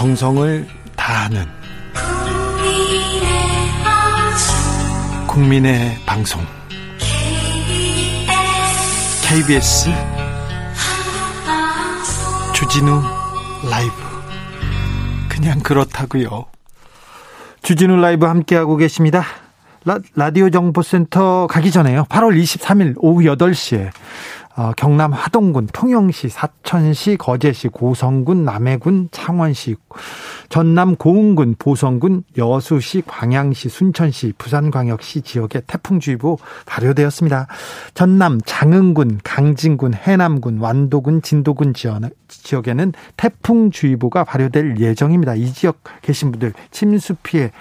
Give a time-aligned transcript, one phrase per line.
[0.00, 1.44] 정성을 다하는
[5.26, 6.40] 국민의 방송
[9.28, 9.90] KBS
[12.54, 13.02] 주진우
[13.70, 13.92] 라이브
[15.28, 16.46] 그냥 그렇다고요.
[17.60, 19.22] 주진우 라이브 함께하고 계십니다.
[19.84, 22.06] 라, 디오 정보센터 가기 전에요.
[22.08, 23.90] 8월 23일 오후 8시에
[24.56, 29.76] 어, 경남 하동군, 통영시, 사천시, 거제시, 고성군, 남해군, 창원시,
[30.48, 37.46] 전남 고흥군, 보성군, 여수시, 광양시, 순천시, 부산광역시 지역에 태풍주의보 발효되었습니다.
[37.94, 41.72] 전남 장흥군, 강진군, 해남군, 완도군, 진도군
[42.26, 45.36] 지역에는 태풍주의보가 발효될 예정입니다.
[45.36, 47.52] 이 지역 계신 분들 침수 피해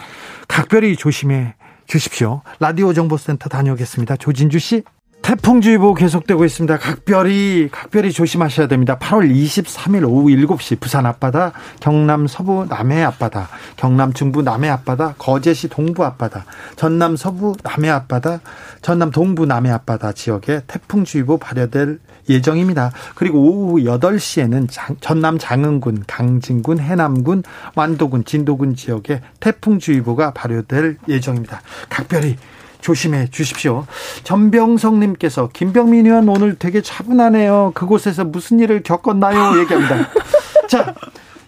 [0.47, 1.53] 각별히 조심해
[1.85, 2.41] 주십시오.
[2.59, 4.15] 라디오 정보센터 다녀오겠습니다.
[4.15, 4.83] 조진주 씨.
[5.29, 6.79] 태풍주의보 계속되고 있습니다.
[6.79, 8.97] 각별히 각별히 조심하셔야 됩니다.
[8.97, 15.67] 8월 23일 오후 7시 부산 앞바다, 경남 서부 남해 앞바다, 경남 중부 남해 앞바다, 거제시
[15.67, 16.45] 동부 앞바다,
[16.77, 18.39] 전남 서부 남해 앞바다,
[18.81, 22.91] 전남 동부 남해 앞바다 지역에 태풍주의보 발효될 예정입니다.
[23.13, 27.43] 그리고 오후 8시에는 장, 전남 장흥군, 강진군, 해남군,
[27.75, 31.61] 완도군, 진도군 지역에 태풍주의보가 발효될 예정입니다.
[31.87, 32.35] 각별히
[32.81, 33.85] 조심해 주십시오.
[34.23, 37.71] 전병성님께서 김병민 의원 오늘 되게 차분하네요.
[37.75, 39.59] 그곳에서 무슨 일을 겪었나요?
[39.59, 40.09] 얘기합니다.
[40.67, 40.93] 자,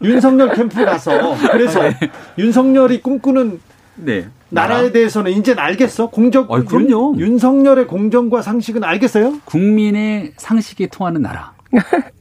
[0.04, 2.12] 윤석열 캠프 가서 그래서 아, 네.
[2.38, 3.60] 윤석열이 꿈꾸는
[3.96, 4.28] 네.
[4.50, 4.92] 나라에 나라.
[4.92, 6.10] 대해서는 이제는 알겠어?
[6.10, 7.16] 공정, 아, 그럼요.
[7.18, 9.40] 윤, 윤석열의 공정과 상식은 알겠어요?
[9.45, 11.54] 국민의 상식이 통하는 나라.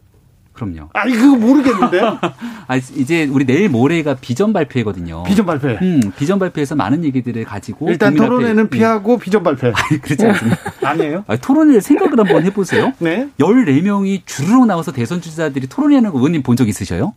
[0.60, 0.90] 그럼요.
[0.92, 2.00] 아, 이거 모르겠는데.
[2.68, 5.22] 아, 이제 우리 내일 모레가 비전 발표거든요.
[5.24, 5.68] 비전 발표.
[5.82, 8.78] 음, 비전 발표에서 많은 얘기들을 가지고 일단 토론회는 앞에, 예.
[8.78, 9.18] 피하고 예.
[9.24, 9.68] 비전 발표.
[9.74, 10.58] 아니, 그렇지 않습니다.
[10.82, 11.24] 아니에요?
[11.26, 12.92] 아 토론회 생각을 한번 해보세요.
[13.00, 13.28] 네.
[13.38, 17.14] 14명이 주르륵 나와서 대선 주자들이 토론회하는 거 의원님 본 적 있으셔요?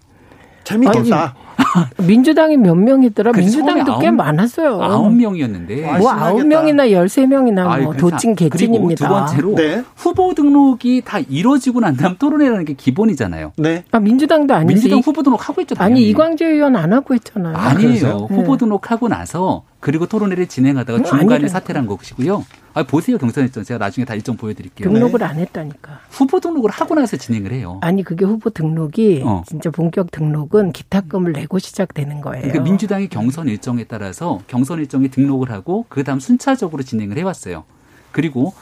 [0.64, 1.36] 재밌겠다.
[2.06, 3.32] 민주당이 몇 명이더라?
[3.32, 4.82] 민주당도 꽤 많았어요.
[4.82, 5.98] 아홉 명이었는데.
[6.00, 9.08] 뭐 아홉 명이나 열세 명이나 뭐 도찐 개찐입니다.
[9.08, 9.84] 두 번째로 네.
[9.96, 13.54] 후보 등록이 다 이루어지고 난 다음 토론회라는 게 기본이잖아요.
[13.58, 13.84] 네.
[13.92, 14.74] 아, 민주당도 아니지.
[14.74, 15.76] 민주당 후보 등록 하고 있죠.
[15.78, 17.56] 아니 이광재 의원 안 하고 했잖아요.
[17.56, 18.28] 아니에요.
[18.30, 18.36] 네.
[18.36, 22.44] 후보 등록하고 나서 그리고 토론회를 진행하다가 음, 중간에 사퇴를 한 것이고요.
[22.74, 24.92] 아, 보세요 경선 일정 제가 나중에 다 일정 보여드릴게요.
[24.92, 25.26] 등록을 네.
[25.26, 26.00] 안 했다니까.
[26.10, 27.80] 후보 등록을 하고 나서 진행을 해요.
[27.82, 29.44] 아니 그게 후보 등록이 어.
[29.48, 32.42] 진짜 본격 등록은 기탁금을 내고 시작되는 거예요.
[32.42, 37.64] 그러니까 민주당이 경선 일정에 따라서 경선 일정에 등록을 하고 그 다음 순차적으로 진행을 해왔어요.
[38.12, 38.54] 그리고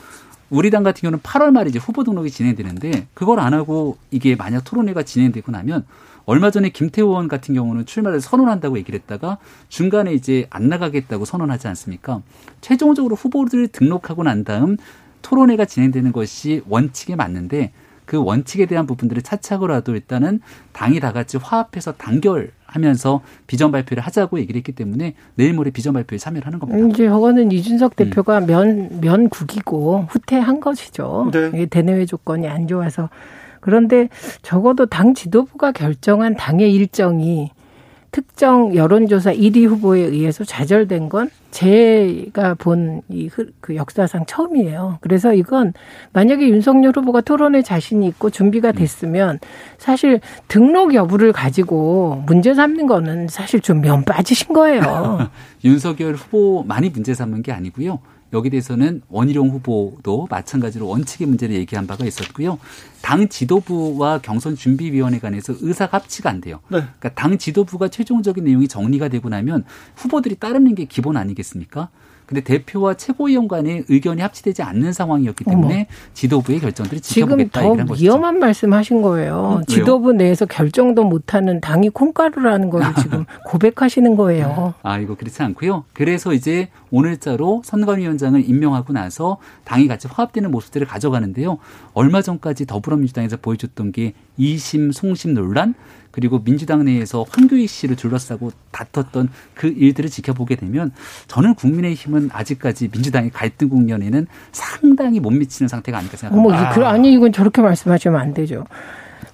[0.49, 4.65] 우리 당 같은 경우는 8월 말에 이제 후보 등록이 진행되는데 그걸 안 하고 이게 만약
[4.65, 5.85] 토론회가 진행되고 나면
[6.31, 9.37] 얼마 전에 김태호 의원 같은 경우는 출마를 선언한다고 얘기를 했다가
[9.67, 12.21] 중간에 이제 안 나가겠다고 선언하지 않습니까?
[12.61, 14.77] 최종적으로 후보를 등록하고 난 다음
[15.23, 17.73] 토론회가 진행되는 것이 원칙에 맞는데
[18.05, 20.39] 그 원칙에 대한 부분들을 차착으로라도 일단은
[20.71, 25.91] 당이 다 같이 화합해서 단결 하면서 비전 발표를 하자고 얘기를 했기 때문에 내일 모레 비전
[25.91, 26.87] 발표에 참여를 하는 겁니다.
[26.87, 28.45] 이제 저거는 이준석 대표가 음.
[28.45, 31.29] 면 면국이고 후퇴한 것이죠.
[31.33, 31.65] 네.
[31.65, 33.09] 대내외 조건이 안 좋아서
[33.61, 34.09] 그런데
[34.41, 37.51] 적어도 당 지도부가 결정한 당의 일정이
[38.11, 43.29] 특정 여론조사 1위 후보에 의해서 좌절된 건 제가 본 이
[43.61, 44.97] 그 역사상 처음이에요.
[44.99, 45.71] 그래서 이건
[46.11, 49.39] 만약에 윤석열 후보가 토론에 자신이 있고 준비가 됐으면
[49.77, 55.29] 사실 등록 여부를 가지고 문제 삼는 거는 사실 좀 면 빠지신 거예요.
[55.63, 57.99] 윤석열 후보 많이 문제 삼은 게 아니고요.
[58.33, 62.59] 여기 대해서는 원희룡 후보도 마찬가지로 원칙의 문제를 얘기한 바가 있었고요.
[63.01, 66.59] 당 지도부와 경선 준비위원회 간에서 의사가 합치가 안 돼요.
[66.69, 66.79] 네.
[66.79, 69.65] 그러니까 당 지도부가 최종적인 내용이 정리가 되고 나면
[69.95, 71.89] 후보들이 따르는 게 기본 아니겠습니까?
[72.31, 75.85] 근데 대표와 최고위원 간의 의견이 합치되지 않는 상황이었기 때문에 어머.
[76.13, 79.57] 지도부의 결정들을 지켜보겠다 지금 더 위험한 말씀하신 거예요.
[79.59, 84.73] 음, 지도부 내에서 결정도 못하는 당이 콩가루라는 걸 지금 고백하시는 거예요.
[84.81, 85.83] 아 이거 그렇지 않고요.
[85.91, 91.57] 그래서 이제 오늘자로 선관위원장을 임명하고 나서 당이 같이 화합되는 모습들을 가져가는데요.
[91.93, 95.75] 얼마 전까지 더불어민주당에서 보여줬던 게 이심 송심 논란
[96.11, 100.91] 그리고 민주당 내에서 황교익 씨를 둘러싸고 다퉜던 그 일들을 지켜보게 되면
[101.27, 106.73] 저는 국민의힘은 아직까지 민주당의 갈등 국면에는 상당히 못 미치는 상태가 아닐까 생각합니다.
[106.75, 108.65] 어머, 아니 이건 저렇게 말씀하시면 안 되죠.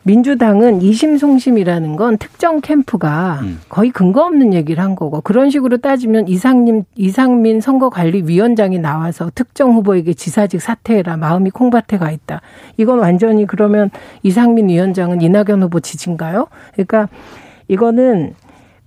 [0.07, 3.59] 민주당은 이심송심이라는 건 특정 캠프가 음.
[3.67, 10.13] 거의 근거 없는 얘기를 한 거고 그런 식으로 따지면 이상님 이상민 선거관리위원장이 나와서 특정 후보에게
[10.13, 12.39] 지사직 사퇴해라 마음이 콩밭에 가 있다.
[12.77, 13.91] 이건 완전히 그러면
[14.23, 16.47] 이상민 위원장은 이낙연 후보 지진가요?
[16.71, 17.09] 그러니까
[17.67, 18.33] 이거는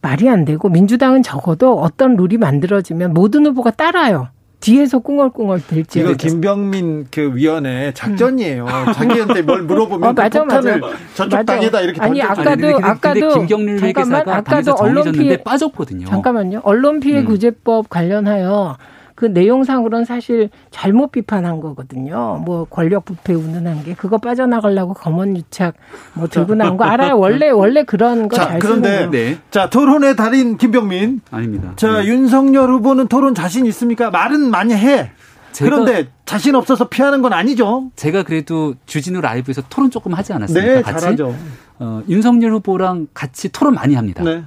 [0.01, 4.29] 말이 안 되고 민주당은 적어도 어떤 룰이 만들어지면 모든 후보가 따라요.
[4.61, 6.01] 뒤에서 꿍얼꿍얼 들지.
[6.01, 8.67] 이거 김병민 그 위원회 작전이에요.
[8.67, 8.93] 음.
[8.93, 10.97] 자기한테 뭘 물어보면 어, 맞아, 그 폭탄을 맞아.
[11.15, 11.55] 저쪽 맞아.
[11.55, 16.07] 땅에다 이렇게 아니 아까도 아니, 근데, 아까도 근데 김경률 회계사가 아까도 언론 피해 빠졌거든요.
[16.07, 16.61] 잠깐만요.
[16.63, 17.25] 언론 피해 음.
[17.25, 18.77] 구제법 관련하여
[19.21, 22.41] 그 내용상으로는 사실 잘못 비판한 거거든요.
[22.43, 25.75] 뭐 권력 부패 운운한 게 그거 빠져나가려고 검언 유착
[26.15, 27.19] 뭐 들고 나온 거 알아요.
[27.19, 29.39] 원래 원래 그런 거 잘 그런데 네.
[29.51, 31.75] 자 토론의 달인 김병민 아닙니다.
[31.77, 32.07] 자 네.
[32.07, 34.09] 윤석열 후보는 토론 자신 있습니까?
[34.11, 35.11] 말은 많이 해.
[35.59, 37.91] 그런데 자신 없어서 피하는 건 아니죠.
[37.97, 40.75] 제가 그래도 주진우 라이브에서 토론 조금 하지 않았습니까?
[40.77, 40.99] 네, 같이?
[41.05, 41.35] 잘하죠.
[41.79, 44.23] 어, 윤석열 후보랑 같이 토론 많이 합니다.
[44.25, 44.45] 네.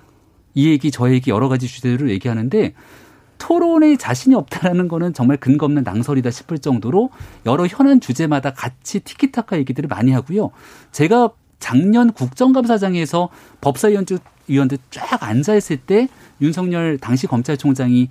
[0.56, 2.74] 이 얘기 저 얘기 여러 가지 주제로 얘기하는데
[3.38, 7.10] 토론에 자신이 없다라는 거는 정말 근거 없는 낭설이다 싶을 정도로
[7.46, 10.52] 여러 현안 주제마다 같이 티키타카 얘기들을 많이 하고요.
[10.92, 13.30] 제가 작년 국정감사장에서
[13.62, 16.10] 법사위원들 위원들 쫙 앉아 있을 때
[16.42, 18.10] 윤석열 당시 검찰총장이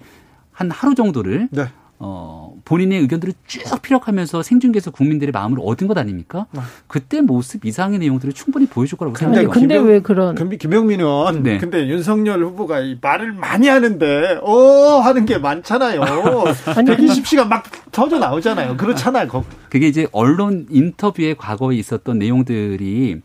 [0.52, 1.66] 한 하루 정도를 네.
[2.04, 6.46] 어, 본인의 의견들을 쭉 피력하면서 생중계에서 국민들의 마음을 얻은 것 아닙니까?
[6.50, 6.60] 네.
[6.88, 9.52] 그때 모습 이상의 내용들을 충분히 보여줄 거라고 생각합니다.
[9.52, 10.34] 근데 왜 그런?
[10.34, 11.58] 김병민 의원, 네.
[11.58, 16.02] 근데 윤석열 후보가 이 말을 많이 하는데, 어 하는 게 많잖아요.
[16.76, 18.76] 아니, 120시간 막 터져 나오잖아요.
[18.76, 19.44] 그렇잖아요.
[19.70, 23.20] 그게 이제 언론 인터뷰에 과거에 있었던 내용들이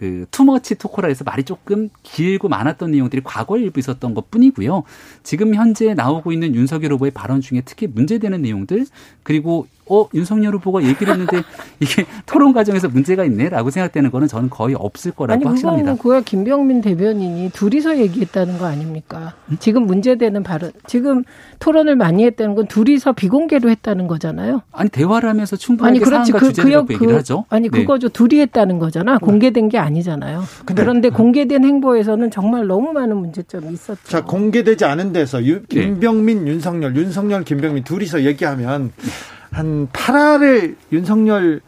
[0.00, 4.84] 그 투머치 토커라 해서 말이 조금 길고 많았던 내용들이 과거에 일부 있었던 것 뿐이고요.
[5.22, 8.86] 지금 현재 나오고 있는 윤석열 후보의 발언 중에 특히 문제되는 내용들
[9.22, 11.42] 그리고 어 윤석열 후보가 얘기를 했는데
[11.80, 15.96] 이게 토론 과정에서 문제가 있네라고 생각되는 거는 저는 거의 없을 거라고 아니, 확신합니다.
[15.96, 19.34] 그거야 김병민 대변인이 둘이서 얘기했다는 거 아닙니까?
[19.50, 19.56] 음?
[19.58, 21.24] 지금 문제되는 발언 지금
[21.58, 24.62] 토론을 많이 했다는 건 둘이서 비공개로 했다는 거잖아요.
[24.70, 27.44] 아니 대화를 하면서 충분히 아니 그렇지 그, 그, 그, 얘기를 하죠.
[27.48, 27.80] 아니 네.
[27.80, 28.08] 그거죠.
[28.08, 29.18] 둘이 했다는 거잖아.
[29.18, 30.44] 공개된 게 아니 잖아요.
[30.64, 31.12] 근데, 그런데 음.
[31.12, 34.00] 공개된 행보에서는 정말 너무 많은 문제점이 있었죠.
[34.04, 35.66] 자 공개되지 않은 데서 유, 네.
[35.68, 36.52] 김병민, 네.
[36.52, 38.92] 윤석열, 윤석열, 김병민 둘이서 얘기하면.
[38.96, 39.10] 네.
[39.50, 41.60] 한 8화를 윤석열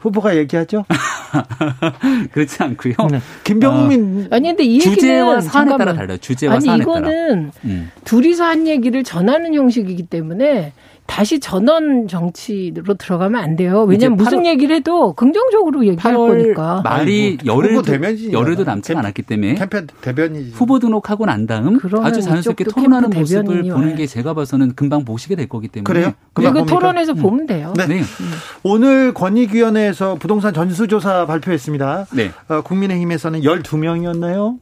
[0.00, 0.84] 후보가 얘기하죠?
[2.32, 2.94] 그렇지 않고요.
[3.10, 3.20] 네.
[3.44, 6.18] 김병민 어, 아니 근데 이 주제와 사안에 따라 달라요.
[6.18, 7.90] 주제와 아니, 사안에 이거는 음.
[8.04, 10.72] 둘이서 한 얘기를 전하는 형식이기 때문에
[11.06, 13.82] 다시 전원 정치로 들어가면 안 돼요.
[13.82, 16.80] 왜냐하면 무슨 얘기를 해도 긍정적으로 얘기할 거니까.
[16.82, 17.92] 말이 뭐 열흘도
[18.32, 23.96] 열흘도 남지 않았기 때문에 캠페인 대변이 후보 등록하고 난 다음 아주 자연스럽게 토론하는 모습을 보는
[23.96, 26.12] 게 제가 봐서는 금방 보시게 될 거기 때문에 그래요?
[26.32, 27.16] 그리고 토론에서 음.
[27.16, 27.74] 보면 돼요.
[27.76, 27.86] 네.
[27.86, 28.00] 네.
[28.00, 28.30] 음.
[28.62, 32.06] 오늘 권익위원회에서 부동산 전수조사 발표했습니다.
[32.14, 32.30] 네.
[32.48, 34.58] 어, 국민의힘에서는 12명이었나요?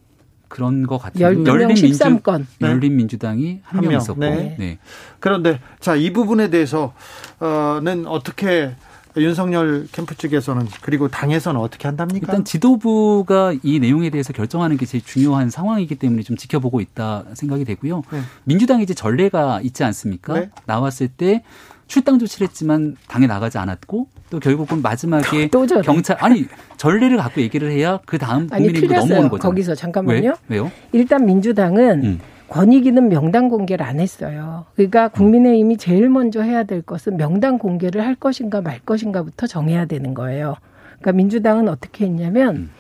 [0.51, 1.45] 그런 것 같아요.
[1.47, 2.45] 열린 민주 13건.
[2.61, 4.21] 열린 민주당이 한 명 있었고.
[4.21, 4.57] 네.
[4.59, 4.79] 네.
[5.21, 8.75] 그런데 자 이 부분에 대해서는 어떻게
[9.17, 12.27] 윤석열 캠프 측에서는 그리고 당에서는 어떻게 한답니까?
[12.27, 17.65] 일단 지도부가 이 내용에 대해서 결정하는 게 제일 중요한 상황이기 때문에 좀 지켜보고 있다 생각이
[17.65, 18.03] 되고요.
[18.13, 18.21] 네.
[18.45, 20.35] 민주당이 이제 전례가 있지 않습니까?
[20.35, 20.51] 네.
[20.67, 21.43] 나왔을 때
[21.89, 26.47] 출당 조치를 했지만 당에 나가지 않았고 또 결국은 마지막에 또 경찰 아니
[26.77, 29.43] 전례를 갖고 얘기를 해야 그 다음 국민의힘으로 넘어오는 거죠.
[29.43, 30.35] 거기서 잠깐만요.
[30.49, 30.57] 왜?
[30.59, 32.21] 요 일단 민주당은 음.
[32.49, 34.65] 권익위는 명단 공개를 안 했어요.
[34.75, 40.15] 그러니까 국민의힘이 제일 먼저 해야 될 것은 명단 공개를 할 것인가 말 것인가부터 정해야 되는
[40.15, 40.57] 거예요.
[41.01, 42.71] 그러니까 민주당은 어떻게 했냐면 음.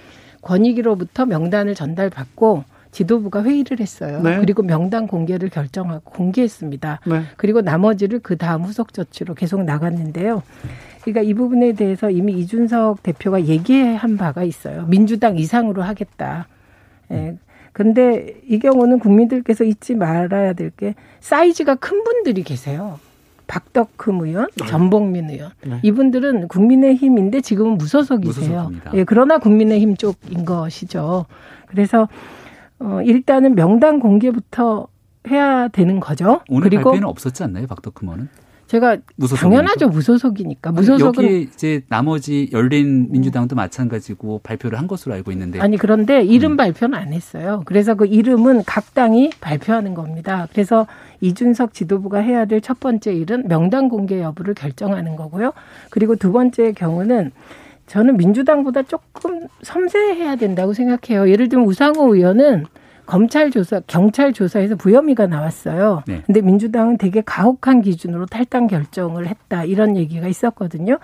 [0.42, 4.20] 권익위로부터 명단을 전달받고 지도부가 회의를 했어요.
[4.22, 4.38] 네.
[4.40, 7.00] 그리고 명단 공개를 결정하고 공개했습니다.
[7.06, 7.22] 네.
[7.36, 10.42] 그리고 나머지를 그 다음 후속 조치로 계속 나갔는데요.
[11.02, 14.84] 그러니까 이 부분에 대해서 이미 이준석 대표가 얘기한 바가 있어요.
[14.86, 16.46] 민주당 이상으로 하겠다.
[17.10, 17.36] 예.
[17.72, 22.98] 근데 이 경우는 국민들께서 잊지 말아야 될 게 사이즈가 큰 분들이 계세요.
[23.46, 24.66] 박덕흠 의원, 네.
[24.66, 25.50] 전봉민 의원.
[25.64, 25.80] 네.
[25.82, 28.48] 이분들은 국민의힘인데 지금은 무소속이세요.
[28.48, 28.92] 무소속입니다.
[28.94, 31.26] 예, 그러나 국민의힘 쪽인 것이죠.
[31.66, 32.08] 그래서
[32.78, 34.86] 어, 일단은 명단 공개부터
[35.28, 36.40] 해야 되는 거죠.
[36.48, 38.28] 오늘 그리고 발표는 없었지 않나요, 박덕흠 의원은?
[38.70, 38.98] 제가
[39.36, 45.76] 당연하죠 무소속이니까 무소속은 여기 이제 나머지 열린 민주당도 마찬가지고 발표를 한 것으로 알고 있는데 아니
[45.76, 46.56] 그런데 이름 음.
[46.56, 47.62] 발표는 안 했어요.
[47.64, 50.46] 그래서 그 이름은 각 당이 발표하는 겁니다.
[50.52, 50.86] 그래서
[51.20, 55.52] 이준석 지도부가 해야 될 첫 번째 일은 명단 공개 여부를 결정하는 거고요.
[55.90, 57.32] 그리고 두 번째 경우는
[57.88, 61.28] 저는 민주당보다 조금 섬세해야 된다고 생각해요.
[61.28, 62.66] 예를 들면 우상호 의원은
[63.10, 66.04] 검찰 조사, 경찰 조사에서 부혐의가 나왔어요.
[66.06, 66.22] 네.
[66.26, 69.64] 근데 민주당은 되게 가혹한 기준으로 탈당 결정을 했다.
[69.64, 71.00] 이런 얘기가 있었거든요.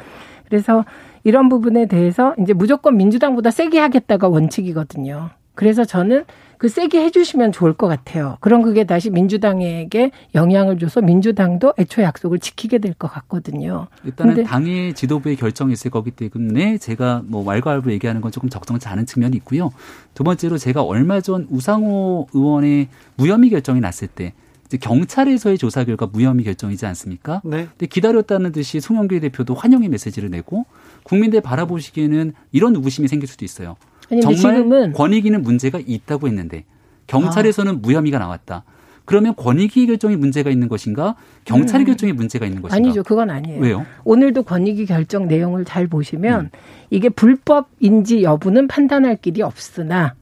[0.48, 0.84] 그래서
[1.24, 5.30] 이런 부분에 대해서 이제 무조건 민주당보다 세게 하겠다가 원칙이거든요.
[5.56, 6.24] 그래서 저는
[6.58, 8.38] 그 세게 해주시면 좋을 것 같아요.
[8.40, 13.88] 그럼 그게 다시 민주당에게 영향을 줘서 민주당도 애초 약속을 지키게 될 것 같거든요.
[14.04, 19.04] 일단은 당의 지도부의 결정이 있을 거기 때문에 제가 뭐 왈가왈부 얘기하는 건 조금 적정치 않은
[19.04, 19.70] 측면이 있고요.
[20.14, 24.32] 두 번째로 제가 얼마 전 우상호 의원의 무혐의 결정이 났을 때
[24.64, 27.42] 이제 경찰에서의 조사 결과 무혐의 결정이지 않습니까?
[27.44, 27.66] 네.
[27.70, 30.64] 근데 기다렸다는 듯이 송영길 대표도 환영의 메시지를 내고
[31.02, 33.76] 국민들 바라보시기에는 이런 의구심이 생길 수도 있어요.
[34.10, 36.64] 아니, 정말 지금은 권익위는 문제가 있다고 했는데
[37.06, 37.78] 경찰에서는 아.
[37.80, 38.64] 무혐의가 나왔다.
[39.04, 41.14] 그러면 권익위 결정이 문제가 있는 것인가?
[41.44, 41.86] 경찰의 음.
[41.86, 42.76] 결정이 문제가 있는 것인가?
[42.76, 43.02] 아니죠.
[43.04, 43.60] 그건 아니에요.
[43.60, 43.86] 왜요?
[44.04, 46.50] 오늘도 권익위 결정 내용을 잘 보시면 음.
[46.90, 50.14] 이게 불법인지 여부는 판단할 길이 없으나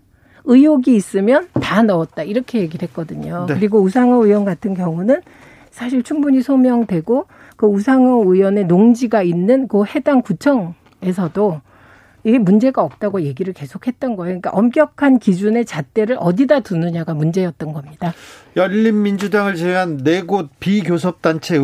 [0.45, 3.47] 의혹이 있으면 다 넣었다 이렇게 얘기를 했거든요.
[3.49, 3.55] 네.
[3.55, 5.23] 그리고 우상호 의원 같은 경우는
[5.71, 7.27] 사실 충분히 소명되고
[7.57, 11.61] 그 우상호 의원의 농지가 있는 그 해당 구청에서도
[12.25, 14.41] 이게 문제가 없다고 얘기를 계속했던 거예요.
[14.41, 18.15] 그러니까 엄격한 기준의 잣대를 어디다 두느냐가 문제였던 겁니다.
[18.57, 21.59] 열린민주당을 제외한 네 곳 비교섭단체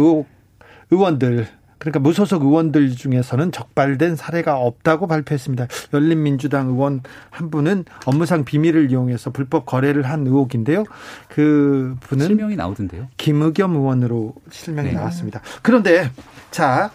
[0.91, 1.47] 의원들
[1.79, 5.67] 그러니까 무소속 의원들 중에서는 적발된 사례가 없다고 발표했습니다.
[5.95, 7.01] 열린민주당 의원
[7.31, 10.85] 한 분은 업무상 비밀을 이용해서 불법 거래를 한 의혹인데요.
[11.31, 13.09] 그 분은 실명이 나오던데요.
[13.17, 14.95] 김의겸 의원으로 실명이 네.
[14.95, 15.41] 나왔습니다.
[15.63, 16.11] 그런데
[16.51, 16.91] 자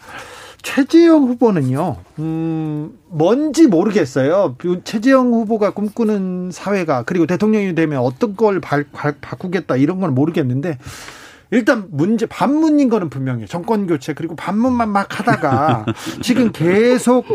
[0.65, 4.55] 최재형 후보는요, 음, 뭔지 모르겠어요.
[4.84, 10.79] 최재형 후보가 꿈꾸는 사회가, 그리고 대통령이 되면 어떤 걸 바, 바 꾸겠다, 이런 건 모르겠는데,
[11.51, 13.45] 일단 문제 반문인 거는 분명해요.
[13.45, 15.86] 정권 교체 그리고 반문만 막 하다가
[16.22, 17.25] 지금 계속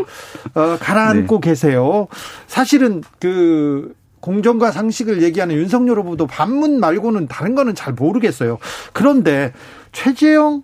[0.53, 1.49] 어, 가라앉고 네.
[1.49, 2.07] 계세요.
[2.47, 8.57] 사실은 그 공정과 상식을 얘기하는 윤석열 후보도 반문 말고는 다른 거는 잘 모르겠어요.
[8.91, 9.53] 그런데
[9.93, 10.63] 최재형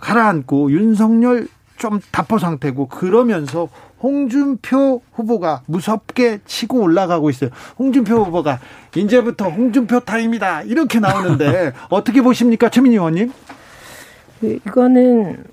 [0.00, 3.68] 가라앉고 윤석열 좀 답보 상태고 그러면서
[4.02, 7.50] 홍준표 후보가 무섭게 치고 올라가고 있어요.
[7.78, 8.60] 홍준표 후보가
[8.94, 13.32] 이제부터 홍준표 타임이다 이렇게 나오는데 어떻게 보십니까, 최민희 의원님?
[14.40, 15.44] 그 이거는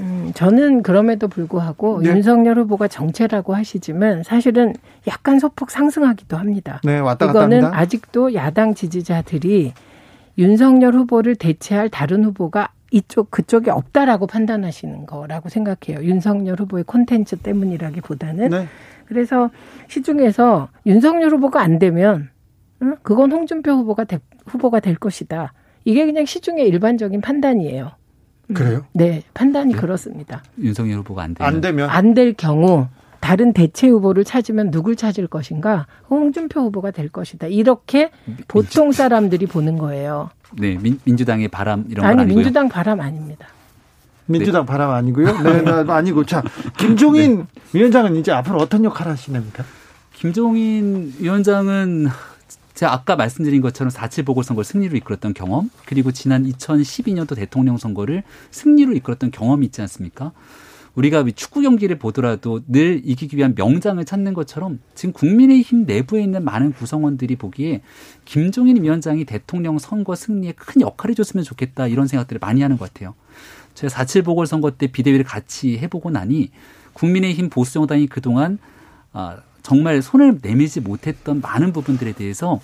[0.00, 2.10] 음, 저는 그럼에도 불구하고 네.
[2.10, 4.74] 윤석열 후보가 정체라고 하시지만 사실은
[5.08, 6.80] 약간 소폭 상승하기도 합니다.
[6.84, 7.78] 네, 왔다 갔다 이거는 합니다.
[7.78, 9.72] 아직도 야당 지지자들이
[10.38, 16.04] 윤석열 후보를 대체할 다른 후보가 이쪽 그쪽에 없다라고 판단하시는 거라고 생각해요.
[16.04, 18.66] 윤석열 후보의 콘텐츠 때문이라기보다는 네.
[19.06, 19.50] 그래서
[19.88, 22.30] 시중에서 윤석열 후보가 안 되면
[22.82, 22.96] 응?
[23.02, 25.52] 그건 홍준표 후보가 대, 후보가 될 것이다.
[25.84, 27.92] 이게 그냥 시중의 일반적인 판단이에요.
[28.48, 28.54] 음.
[28.54, 28.84] 그래요?
[28.92, 29.78] 네, 판단이 네.
[29.80, 30.42] 그렇습니다.
[30.58, 32.88] 윤석열 후보가 안 되면 안 되면 안 될 경우
[33.20, 35.86] 다른 대체 후보를 찾으면 누굴 찾을 것인가?
[36.08, 37.46] 홍준표 후보가 될 것이다.
[37.48, 38.10] 이렇게
[38.48, 40.30] 보통 사람들이 보는 거예요.
[40.52, 42.36] 네, 민, 주당의 바람 이런 아니, 건 아니고요.
[42.36, 43.46] 민주당 바람 아닙니다.
[44.26, 44.66] 민주당 네.
[44.66, 45.42] 바람 아니고요.
[45.42, 46.42] 네, 네, 아니고 자
[46.78, 47.78] 김종인 네.
[47.78, 49.64] 위원장은 이제 앞으로 어떤 역할을 하시렵니까?
[50.14, 52.08] 김종인 위원장은
[52.74, 58.94] 제가 아까 말씀드린 것처럼 4.7 보궐선거를 승리로 이끌었던 경험, 그리고 지난 2012년도 대통령 선거를 승리로
[58.94, 60.32] 이끌었던 경험이 있지 않습니까?
[60.94, 66.72] 우리가 축구 경기를 보더라도 늘 이기기 위한 명장을 찾는 것처럼 지금 국민의힘 내부에 있는 많은
[66.72, 67.82] 구성원들이 보기에
[68.24, 73.14] 김종인 위원장이 대통령 선거 승리에 큰 역할을 줬으면 좋겠다 이런 생각들을 많이 하는 것 같아요.
[73.74, 76.50] 제가 4.7 보궐선거 때 비대위를 같이 해보고 나니
[76.92, 78.58] 국민의힘 보수정당이 그동안
[79.12, 82.60] 아, 정말 손을 내밀지 못했던 많은 부분들에 대해서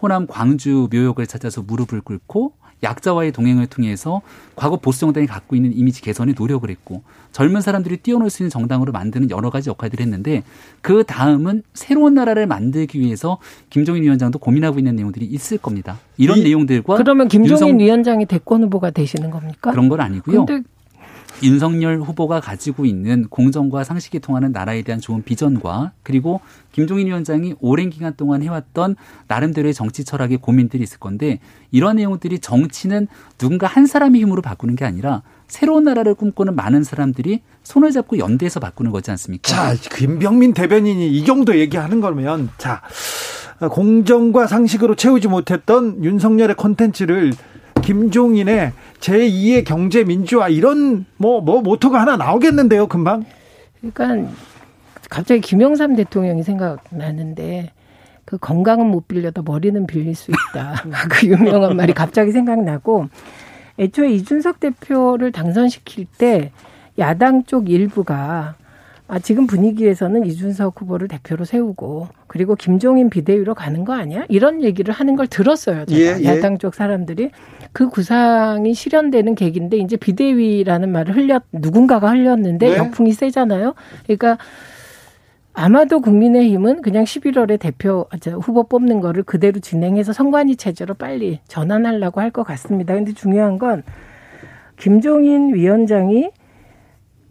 [0.00, 4.22] 호남 광주 묘역을 찾아서 무릎을 꿇고 약자와의 동행을 통해서
[4.56, 8.92] 과거 보수 정당이 갖고 있는 이미지 개선에 노력을 했고 젊은 사람들이 뛰어놀 수 있는 정당으로
[8.92, 10.42] 만드는 여러 가지 역할들을 했는데
[10.80, 13.38] 그 다음은 새로운 나라를 만들기 위해서
[13.70, 15.98] 김종인 위원장도 고민하고 있는 내용들이 있을 겁니다.
[16.16, 19.70] 이런 이, 내용들과 그러면 김종인 윤성, 위원장이 대권 후보가 되시는 겁니까?
[19.70, 20.46] 그런 건 아니고요.
[21.42, 26.40] 윤석열 후보가 가지고 있는 공정과 상식이 통하는 나라에 대한 좋은 비전과 그리고
[26.72, 28.96] 김종인 위원장이 오랜 기간 동안 해왔던
[29.28, 33.08] 나름대로의 정치 철학의 고민들이 있을 건데 이러한 내용들이 정치는
[33.38, 38.60] 누군가 한 사람의 힘으로 바꾸는 게 아니라 새로운 나라를 꿈꾸는 많은 사람들이 손을 잡고 연대해서
[38.60, 39.48] 바꾸는 거지 않습니까?
[39.48, 42.80] 자, 김병민 대변인이 이 정도 얘기하는 거면 자,
[43.70, 47.32] 공정과 상식으로 채우지 못했던 윤석열의 콘텐츠를
[47.82, 53.24] 김종인의 제2의 경제 민주화 이런 뭐, 뭐 모토가 하나 나오겠는데요, 금방?
[53.80, 54.32] 그러니까
[55.10, 57.72] 갑자기 김영삼 대통령이 생각나는데
[58.24, 60.84] 그 건강은 못 빌려도 머리는 빌릴 수 있다.
[61.10, 63.08] 그 유명한 말이 갑자기 생각나고
[63.78, 66.52] 애초에 이준석 대표를 당선시킬 때
[66.98, 68.54] 야당 쪽 일부가
[69.08, 74.24] 아, 지금 분위기에서는 이준석 후보를 대표로 세우고 그리고 김종인 비대위로 가는 거 아니야?
[74.28, 75.84] 이런 얘기를 하는 걸 들었어요.
[75.84, 76.24] 제가 예, 예.
[76.24, 77.30] 야당 쪽 사람들이
[77.72, 82.76] 그 구상이 실현되는 계기인데 이제 비대위라는 말을 흘렸 누군가가 흘렸는데 네.
[82.78, 83.74] 역풍이 세잖아요.
[84.04, 84.38] 그러니까
[85.54, 88.06] 아마도 국민의힘은 그냥 11월에 대표
[88.40, 92.94] 후보 뽑는 거를 그대로 진행해서 선관위 체제로 빨리 전환하려고 할 것 같습니다.
[92.94, 93.82] 근데 중요한 건
[94.78, 96.30] 김종인 위원장이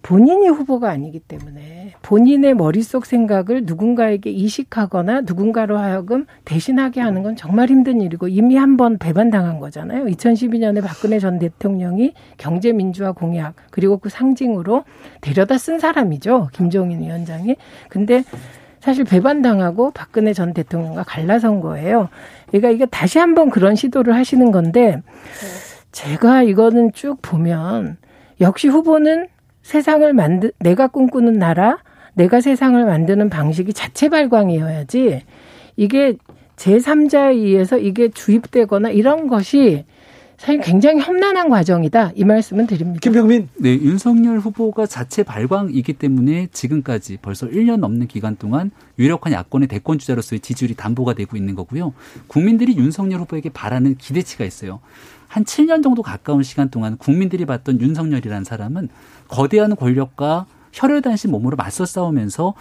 [0.03, 7.69] 본인이 후보가 아니기 때문에 본인의 머릿속 생각을 누군가에게 이식하거나 누군가로 하여금 대신하게 하는 건 정말
[7.69, 10.05] 힘든 일이고 이미 한 번 배반당한 거잖아요.
[10.05, 14.85] 2012년에 박근혜 전 대통령이 경제민주화 공약 그리고 그 상징으로
[15.19, 16.49] 데려다 쓴 사람이죠.
[16.53, 17.57] 김종인 위원장이.
[17.89, 18.23] 근데
[18.79, 22.09] 사실 배반당하고 박근혜 전 대통령과 갈라선 거예요.
[22.47, 25.01] 그러니까 이게 다시 한번 그런 시도를 하시는 건데
[25.91, 27.97] 제가 이거는 쭉 보면
[28.39, 29.27] 역시 후보는
[29.71, 31.77] 세상을 만드 내가 꿈꾸는 나라,
[32.13, 35.21] 내가 세상을 만드는 방식이 자체 발광이어야지
[35.77, 36.17] 이게
[36.57, 39.85] 제3자에 의해서 이게 주입되거나 이런 것이
[40.37, 42.11] 사실 굉장히 험난한 과정이다.
[42.15, 42.99] 이 말씀은 드립니다.
[43.01, 43.47] 김병민.
[43.59, 49.99] 네, 윤석열 후보가 자체 발광이기 때문에 지금까지 벌써 1년 넘는 기간 동안 유력한 야권의 대권
[49.99, 51.93] 주자로서의 지지율이 담보가 되고 있는 거고요.
[52.27, 54.81] 국민들이 윤석열 후보에게 바라는 기대치가 있어요.
[55.31, 58.89] 한 7년 정도 가까운 시간 동안 국민들이 봤던 윤석열이라는 사람은
[59.29, 62.53] 거대한 권력과 혈혈단신 몸으로 맞서 싸우면서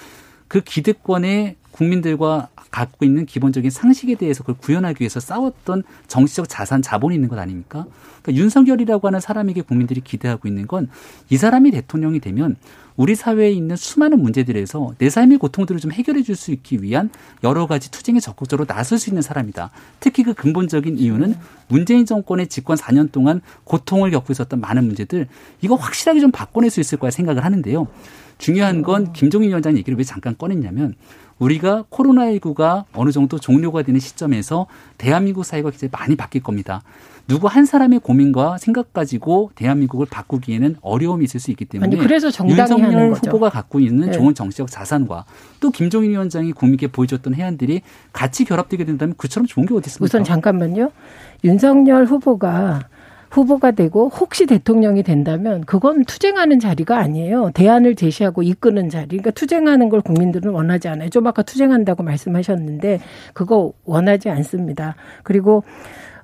[0.51, 7.15] 그 기득권에 국민들과 갖고 있는 기본적인 상식에 대해서 그걸 구현하기 위해서 싸웠던 정치적 자산, 자본이
[7.15, 7.87] 있는 것 아닙니까?
[8.23, 10.89] 그러니까 윤석열이라고 하는 사람에게 국민들이 기대하고 있는 건
[11.31, 12.57] 이 사람이 대통령이 되면
[12.97, 17.11] 우리 사회에 있는 수많은 문제들에서 내 삶의 고통들을 좀 해결해 줄 수 있기 위한
[17.45, 19.71] 여러 가지 투쟁에 적극적으로 나설 수 있는 사람이다.
[20.01, 21.37] 특히 그 근본적인 이유는
[21.69, 25.29] 문재인 정권의 집권 4년 동안 고통을 겪고 있었던 많은 문제들
[25.61, 27.87] 이거 확실하게 좀 바꿔낼 수 있을 거야 생각을 하는데요.
[28.41, 30.95] 중요한 건 김종인 위원장 얘기를 왜 잠깐 꺼냈냐면
[31.39, 34.67] 우리가 코로나19가 어느 정도 종료가 되는 시점에서
[34.99, 36.83] 대한민국 사회가 굉장히 많이 바뀔 겁니다.
[37.27, 42.29] 누구 한 사람의 고민과 생각 가지고 대한민국을 바꾸기에는 어려움이 있을 수 있기 때문에 아니, 그래서
[42.47, 44.13] 윤석열 후보가 갖고 있는 네.
[44.13, 45.25] 좋은 정치적 자산과
[45.61, 47.83] 또 김종인 위원장이 국민께 보여줬던 해안들이
[48.13, 50.05] 같이 결합되게 된다면 그처럼 좋은 게 어디 있습니까?
[50.05, 50.91] 우선 잠깐만요.
[51.45, 52.89] 윤석열 후보가
[53.31, 57.51] 후보가 되고 혹시 대통령이 된다면 그건 투쟁하는 자리가 아니에요.
[57.55, 59.09] 대안을 제시하고 이끄는 자리.
[59.09, 61.09] 그러니까 투쟁하는 걸 국민들은 원하지 않아요.
[61.11, 63.01] 좀 아까 투쟁한다고 말씀하셨는데
[63.33, 64.97] 그거 원하지 않습니다.
[65.23, 65.63] 그리고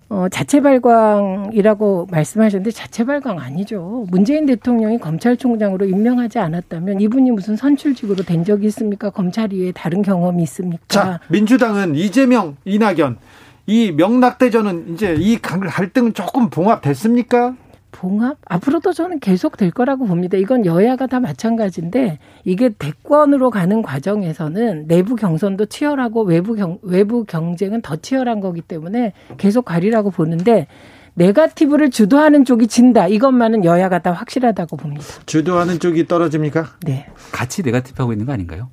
[0.09, 4.07] 어, 자체 발광이라고 말씀하셨는데 자체 발광 아니죠.
[4.11, 9.11] 문재인 대통령이 검찰총장으로 임명하지 않았다면 이분이 무슨 선출직으로 된 적이 있습니까?
[9.11, 10.85] 검찰 위에 다른 경험이 있습니까?
[10.87, 13.19] 자, 민주당은 이재명, 이낙연
[13.67, 17.55] 이 명락대전은 이제 이 갈등은 조금 봉합됐습니까?
[17.91, 20.37] 봉합 앞으로도 저는 계속 될 거라고 봅니다.
[20.37, 27.81] 이건 여야가 다 마찬가지인데 이게 대권으로 가는 과정에서는 내부 경선도 치열하고 외부 경 외부 경쟁은
[27.81, 30.67] 더 치열한 거기 때문에 계속 가리라고 보는데
[31.15, 33.09] 네가티브를 주도하는 쪽이 진다.
[33.09, 35.05] 이것만은 여야가 다 확실하다고 봅니다.
[35.25, 36.67] 주도하는 쪽이 떨어집니까?
[36.85, 37.07] 네.
[37.33, 38.69] 같이 네가티브 하고 있는 거 아닌가요?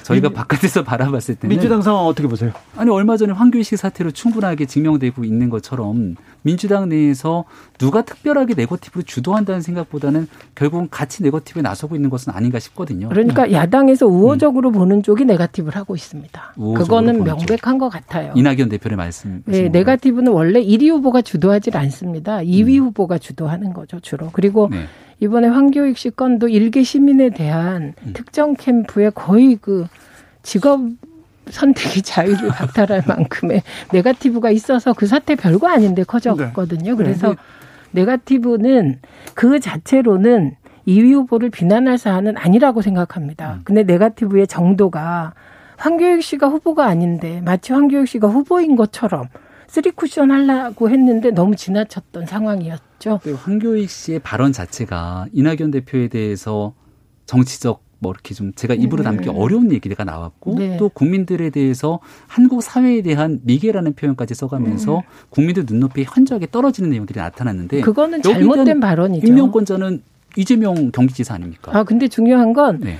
[0.00, 0.04] 음.
[0.04, 2.52] 저희가 민, 바깥에서 바라봤을 때는 민주당 상황 어떻게 보세요?
[2.76, 7.44] 아니 얼마 전에 황교익 사태로 충분하게 증명되고 있는 것처럼 민주당 내에서
[7.78, 13.08] 누가 특별하게 네거티브를 주도한다는 생각보다는 결국은 같이 네거티브에 나서고 있는 것은 아닌가 싶거든요.
[13.08, 14.72] 그러니까 야당에서 우호적으로 음.
[14.72, 16.54] 보는 쪽이 네거티브를 하고 있습니다.
[16.54, 18.32] 그거는 명백한 것 같아요.
[18.36, 19.42] 이낙연 대표의 말씀.
[19.46, 22.38] 네, 네거티브는 원래 1위 후보가 주도하지 않습니다.
[22.38, 22.86] 2위 음.
[22.86, 24.30] 후보가 주도하는 거죠 주로.
[24.32, 24.86] 그리고 네.
[25.24, 28.12] 이번에 황교익 씨 건도 일개 시민에 대한 음.
[28.12, 29.86] 특정 캠프에 거의 그
[30.42, 30.80] 직업
[31.46, 36.90] 선택의 자유를 박탈할 만큼의 네가티브가 있어서 그 사태 별거 아닌데 커졌거든요.
[36.90, 36.96] 네.
[36.96, 37.36] 그래서 네.
[37.92, 39.00] 네가티브는
[39.32, 43.54] 그 자체로는 이위 후보를 비난할 사안은 아니라고 생각합니다.
[43.54, 43.60] 음.
[43.64, 45.32] 근데 네가티브의 정도가
[45.78, 49.28] 황교익 씨가 후보가 아닌데 마치 황교익 씨가 후보인 것처럼
[49.68, 52.93] 쓰리 쿠션 하려고 했는데 너무 지나쳤던 상황이었죠.
[53.10, 56.74] 황교익 씨의 발언 자체가 이낙연 대표에 대해서
[57.26, 59.04] 정치적 뭐 이렇게 좀 제가 입으로 네.
[59.04, 59.34] 담기 네.
[59.34, 60.76] 어려운 얘기가 나왔고 네.
[60.76, 65.02] 또 국민들에 대해서 한국 사회에 대한 미개라는 표현까지 써가면서 음.
[65.30, 69.26] 국민들 눈높이에 현저하게 떨어지는 내용들이 나타났는데 그거는 잘못된 발언이죠.
[69.26, 70.02] 임명권자는
[70.36, 71.72] 이재명 경기지사 아닙니까?
[71.74, 72.96] 아 근데 중요한 건 네.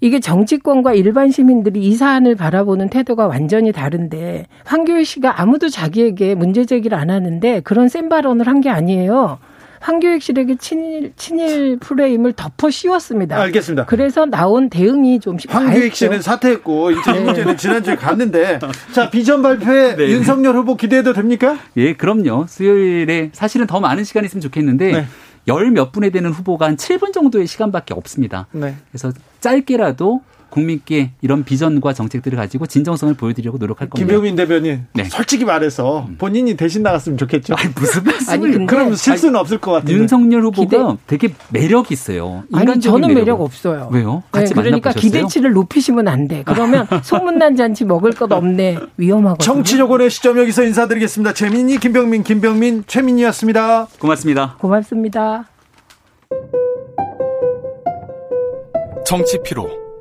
[0.00, 6.64] 이게 정치권과 일반 시민들이 이 사안을 바라보는 태도가 완전히 다른데 황교익 씨가 아무도 자기에게 문제
[6.64, 9.38] 제기를 안 하는데 그런 센 발언을 한 게 아니에요.
[9.80, 13.40] 황교익 씨에게 친일 친일 프레임을 덮어 씌웠습니다.
[13.40, 13.86] 알겠습니다.
[13.86, 17.20] 그래서 나온 대응이 좀 황교익 씨는 사퇴했고 이제 네.
[17.20, 18.58] 문제는 지난주에 갔는데
[18.92, 20.08] 자 비전 발표에 네.
[20.08, 21.58] 윤석열 후보 기대해도 됩니까?
[21.76, 22.46] 예, 그럼요.
[22.48, 25.06] 수요일에 사실은 더 많은 시간이 있으면 좋겠는데 네.
[25.46, 28.46] 열몇 분에 되는 후보가 한 7분 정도의 시간밖에 없습니다.
[28.52, 28.74] 네.
[28.90, 34.06] 그래서 짧게라도 국민께 이런 비전과 정책들을 가지고 진정성을 보여드리려고 노력할 겁니다.
[34.06, 35.04] 김병민 대변인, 네.
[35.04, 36.16] 솔직히 말해서 음.
[36.18, 37.54] 본인이 대신 나갔으면 좋겠죠.
[37.56, 38.66] 아니, 무슨 말씀을?
[38.66, 39.94] 그럼 실수는 아니, 없을 것 같은데.
[39.94, 41.02] 윤석열 후보가 기대...
[41.06, 42.44] 되게 매력 있어요.
[42.52, 43.88] 아니, 저는 매력, 매력 없어요.
[43.92, 44.22] 왜요?
[44.32, 46.42] 네, 같이 네, 그러니까 기대치를 높이시면 안 돼.
[46.44, 48.78] 그러면 소문난 잔치 먹을 것 없네.
[48.96, 49.44] 위험하거든요.
[49.44, 51.34] 정치적원의 시점 여기서 인사드리겠습니다.
[51.34, 53.88] 최민희, 김병민, 김병민, 최민희였습니다.
[53.98, 54.56] 고맙습니다.
[54.58, 55.48] 고맙습니다.
[59.06, 59.70] 정치 피로,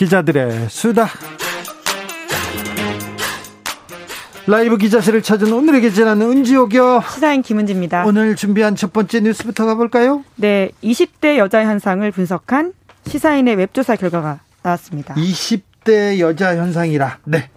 [0.00, 1.08] 기자들의 수다
[4.46, 8.06] 라이브 기자실을 찾은 오늘의 기자는 은지옥이요 시사인 김은지입니다.
[8.06, 10.24] 오늘 준비한 첫 번째 뉴스부터 가볼까요?
[10.36, 12.72] 네, 20대 여자 현상을 분석한
[13.08, 15.14] 시사인의 웹조사 결과가 나왔습니다.
[15.16, 17.18] 20대 여자 현상이라.
[17.24, 17.50] 네.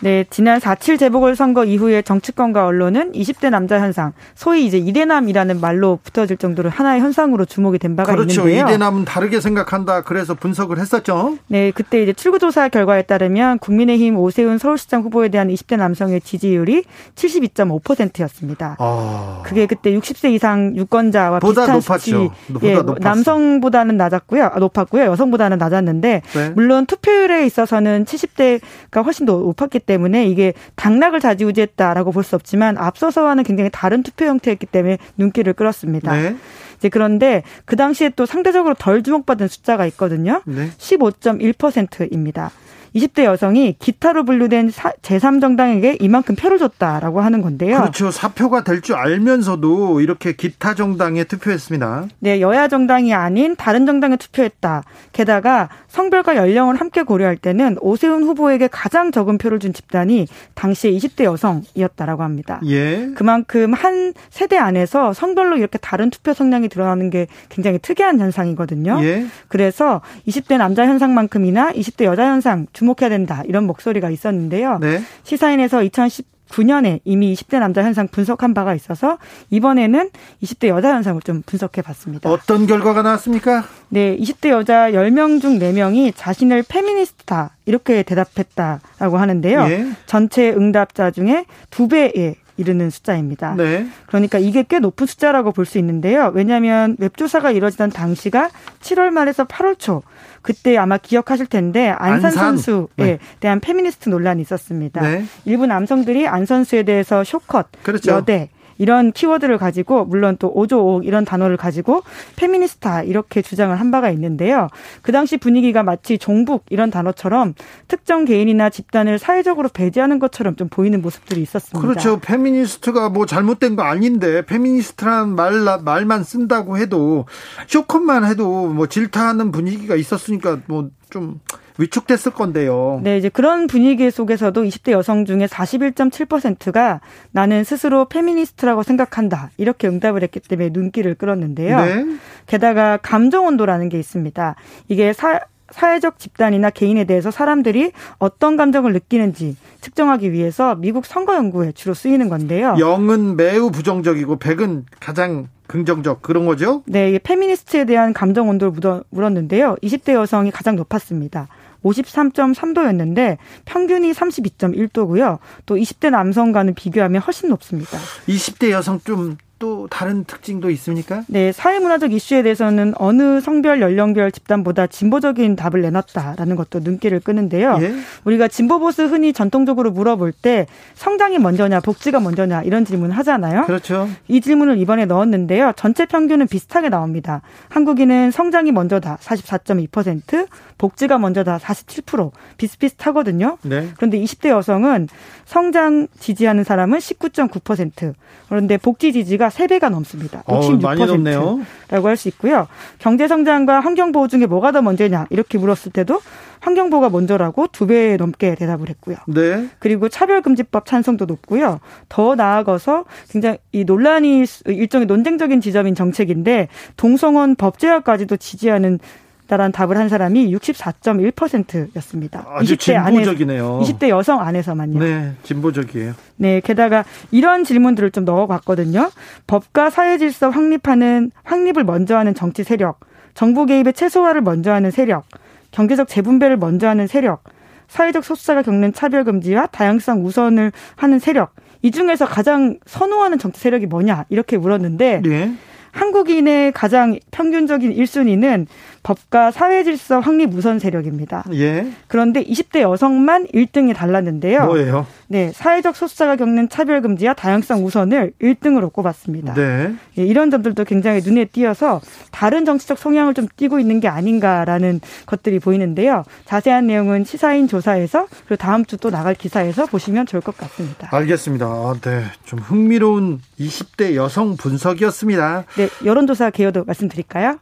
[0.00, 6.36] 네, 지난 4.7 재보궐선거 이후에 정치권과 언론은 20대 남자 현상, 소위 이제 이대남이라는 말로 붙어질
[6.36, 8.42] 정도로 하나의 현상으로 주목이 된 바가 그렇죠.
[8.42, 8.66] 있는데요.
[8.66, 10.02] 이대남은 다르게 생각한다.
[10.02, 11.38] 그래서 분석을 했었죠.
[11.48, 18.76] 네, 그때 이제 출구조사 결과에 따르면 국민의힘 오세훈 서울시장 후보에 대한 20대 남성의 지지율이 72.5%였습니다.
[18.78, 19.42] 아...
[19.44, 21.98] 그게 그때 60세 이상 유권자와 비슷한 높았죠.
[21.98, 22.30] 수치.
[22.62, 22.98] 예, 높았어.
[23.00, 24.44] 남성보다는 낮았고요.
[24.44, 25.04] 아, 높았고요.
[25.04, 26.50] 여성보다는 낮았는데 네.
[26.50, 33.44] 물론 투표율에 있어서는 70대가 훨씬 더 높았기 때문에 이게 당락을 좌지우지했다라고 볼 수 없지만 앞서서와는
[33.44, 36.12] 굉장히 다른 투표 형태였기 때문에 눈길을 끌었습니다.
[36.12, 36.36] 네.
[36.76, 40.42] 이제 그런데 그 당시에 또 상대적으로 덜 주목받은 숫자가 있거든요.
[40.44, 40.70] 네.
[40.78, 42.50] 15.1%입니다.
[42.96, 47.78] 20대 여성이 기타로 분류된 제3정당에게 이만큼 표를 줬다라고 하는 건데요.
[47.80, 48.10] 그렇죠.
[48.10, 52.06] 사표가 될 줄 알면서도 이렇게 기타 정당에 투표했습니다.
[52.20, 54.84] 네, 여야 정당이 아닌 다른 정당에 투표했다.
[55.12, 61.24] 게다가 성별과 연령을 함께 고려할 때는 오세훈 후보에게 가장 적은 표를 준 집단이 당시에 20대
[61.24, 62.60] 여성이었다라고 합니다.
[62.66, 63.08] 예.
[63.16, 68.98] 그만큼 한 세대 안에서 성별로 이렇게 다른 투표 성향이 드러나는 게 굉장히 특이한 현상이거든요.
[69.02, 69.26] 예.
[69.48, 74.78] 그래서 20대 남자 현상만큼이나 20대 여자 현상 주목해야 된다 이런 목소리가 있었는데요.
[74.78, 75.02] 네.
[75.24, 79.18] 시사인에서 2010 9년에 이미 20대 남자 현상 분석한 바가 있어서
[79.50, 80.10] 이번에는
[80.44, 82.30] 20대 여자 현상을 좀 분석해 봤습니다.
[82.30, 83.64] 어떤 결과가 나왔습니까?
[83.88, 89.60] 네, 20대 여자 10명 중 4명이 자신을 페미니스트다 이렇게 대답했다라고 하는데요.
[89.70, 89.86] 예.
[90.06, 93.54] 전체 응답자 중에 2배에 이르는 숫자입니다.
[93.54, 93.86] 네.
[94.06, 96.30] 그러니까 이게 꽤 높은 숫자라고 볼 수 있는데요.
[96.34, 100.02] 왜냐하면 웹조사가 이뤄지던 당시가 7월 말에서 8월 초
[100.42, 102.32] 그때 아마 기억하실 텐데 안산, 안산.
[102.32, 103.18] 선수에 네.
[103.40, 105.00] 대한 페미니스트 논란이 있었습니다.
[105.00, 105.24] 네.
[105.44, 108.12] 일부 남성들이 안 선수에 대해서 쇼컷, 그렇죠.
[108.12, 112.02] 여대 이런 키워드를 가지고 물론 또 오조오억 이런 단어를 가지고
[112.36, 114.68] 페미니스트다 이렇게 주장을 한 바가 있는데요.
[115.02, 117.54] 그 당시 분위기가 마치 종북 이런 단어처럼
[117.88, 121.80] 특정 개인이나 집단을 사회적으로 배제하는 것처럼 좀 보이는 모습들이 있었습니다.
[121.80, 122.18] 그렇죠.
[122.20, 127.26] 페미니스트가 뭐 잘못된 거 아닌데 페미니스트란 말 말만 쓴다고 해도
[127.66, 131.40] 숏컷만 해도 뭐 질타하는 분위기가 있었으니까 뭐 좀
[131.78, 133.00] 위축됐을 건데요.
[133.02, 137.00] 네, 이제 그런 분위기 속에서도 20대 여성 중에 41.7%가
[137.32, 139.50] 나는 스스로 페미니스트라고 생각한다.
[139.56, 141.80] 이렇게 응답을 했기 때문에 눈길을 끌었는데요.
[141.80, 142.06] 네.
[142.46, 144.56] 게다가 감정 온도라는 게 있습니다.
[144.88, 145.40] 이게 사,
[145.70, 152.28] 사회적 집단이나 개인에 대해서 사람들이 어떤 감정을 느끼는지 측정하기 위해서 미국 선거 연구에 주로 쓰이는
[152.28, 152.74] 건데요.
[152.78, 156.82] 0은 매우 부정적이고 100은 가장 긍정적 그런 거죠?
[156.86, 159.76] 네, 페미니스트에 대한 감정 온도를 물었는데요.
[159.82, 161.48] 20대 여성이 가장 높았습니다.
[161.84, 165.38] 53.3도였는데 평균이 32.1도고요.
[165.66, 167.98] 또 20대 남성과는 비교하면 훨씬 높습니다.
[168.26, 171.22] 20대 여성 좀 또 다른 특징도 있습니까?
[171.28, 177.78] 네, 사회문화적 이슈에 대해서는 어느 성별, 연령별 집단보다 진보적인 답을 내놨다라는 것도 눈길을 끄는데요.
[177.80, 177.94] 예?
[178.24, 183.64] 우리가 진보 보수 흔히 전통적으로 물어볼 때 성장이 먼저냐, 복지가 먼저냐 이런 질문을 하잖아요.
[183.64, 184.08] 그렇죠.
[184.28, 185.72] 이 질문을 이번에 넣었는데요.
[185.76, 187.40] 전체 평균은 비슷하게 나옵니다.
[187.68, 190.46] 한국인은 성장이 먼저다 44.2%,
[190.78, 193.58] 복지가 먼저 다 47% 비슷비슷하거든요.
[193.62, 193.88] 네.
[193.96, 195.08] 그런데 20대 여성은
[195.44, 198.14] 성장 지지하는 사람은 19.9%.
[198.48, 200.42] 그런데 복지 지지가 3배가 넘습니다.
[200.42, 202.66] 66%라고 할 수 있고요.
[202.98, 206.20] 경제 성장과 환경 보호 중에 뭐가 더 먼저냐 이렇게 물었을 때도
[206.60, 209.16] 환경 보호가 먼저라고 2배 넘게 대답을 했고요.
[209.28, 209.68] 네.
[209.78, 211.80] 그리고 차별금지법 찬성도 높고요.
[212.08, 218.98] 더 나아가서 굉장히 이 논란이 일종의 논쟁적인 지점인 정책인데 동성원 법제화까지도 지지하는
[219.46, 222.44] 다란 답을 한 사람이 64.1%였습니다.
[222.48, 223.76] 아주 20대 진보적이네요.
[223.76, 224.98] 안에 20대 여성 안에서만요.
[224.98, 226.14] 네, 진보적이에요.
[226.36, 229.10] 네, 게다가 이런 질문들을 좀 넣어봤거든요.
[229.46, 233.00] 법과 사회 질서 확립하는 확립을 먼저 하는 정치 세력,
[233.34, 235.24] 정부 개입의 최소화를 먼저 하는 세력,
[235.70, 237.44] 경제적 재분배를 먼저 하는 세력,
[237.88, 241.54] 사회적 소수자가 겪는 차별 금지와 다양성 우선을 하는 세력.
[241.82, 245.52] 이 중에서 가장 선호하는 정치 세력이 뭐냐 이렇게 물었는데 네.
[245.92, 248.66] 한국인의 가장 평균적인 1순위는
[249.06, 251.44] 법과 사회 질서 확립 우선 세력입니다.
[251.54, 251.86] 예.
[252.08, 254.66] 그런데 20대 여성만 1등이 달랐는데요.
[254.66, 255.06] 뭐예요?
[255.28, 259.54] 네, 사회적 소수자가 겪는 차별 금지와 다양성 우선을 1등으로 꼽았습니다.
[259.54, 259.94] 네.
[260.18, 262.00] 예, 이런 점들도 굉장히 눈에 띄어서
[262.32, 266.24] 다른 정치적 성향을 좀 띠고 있는 게 아닌가라는 것들이 보이는데요.
[266.44, 271.08] 자세한 내용은 시사인 조사에서 그리고 다음 주 또 나갈 기사에서 보시면 좋을 것 같습니다.
[271.12, 271.66] 알겠습니다.
[271.66, 275.64] 아, 네, 좀 흥미로운 20대 여성 분석이었습니다.
[275.76, 277.58] 네, 여론조사 개요도 말씀드릴까요?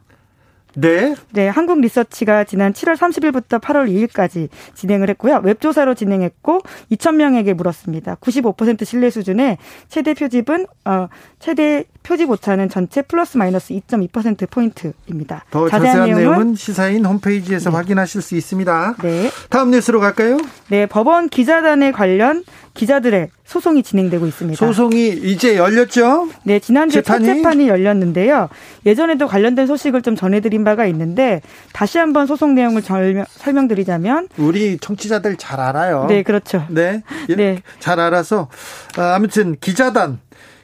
[0.75, 1.15] 네.
[1.31, 5.41] 네, 한국 리서치가 지난 7월 30일부터 8월 2일까지 진행을 했고요.
[5.43, 6.61] 웹조사로 진행했고
[6.91, 8.15] 2,000명에게 물었습니다.
[8.15, 9.57] 95% 신뢰 수준의
[9.89, 11.07] 최대 표집은 어
[11.39, 15.45] 최대 표집 오차는 전체 플러스 마이너스 2.2% 포인트입니다.
[15.49, 17.75] 더 자세한, 자세한 내용은, 내용은, 시사인 홈페이지에서 네.
[17.75, 18.95] 확인하실 수 있습니다.
[19.01, 19.31] 네.
[19.49, 20.37] 다음 뉴스로 갈까요?
[20.69, 24.65] 네, 법원 기자단에 관련 기자들의 소송이 진행되고 있습니다.
[24.65, 26.29] 소송이 이제 열렸죠?
[26.43, 27.25] 네, 지난주에 재판이?
[27.25, 28.49] 첫 재판이 열렸는데요.
[28.85, 35.37] 예전에도 관련된 소식을 좀 전해드린 바가 있는데 다시 한번 소송 내용을 설명, 드리자면 우리 청취자들
[35.37, 36.07] 잘 알아요.
[36.09, 36.65] 네, 그렇죠.
[36.69, 38.49] 네, 네, 잘 알아서
[38.97, 40.19] 아, 아무튼 기자단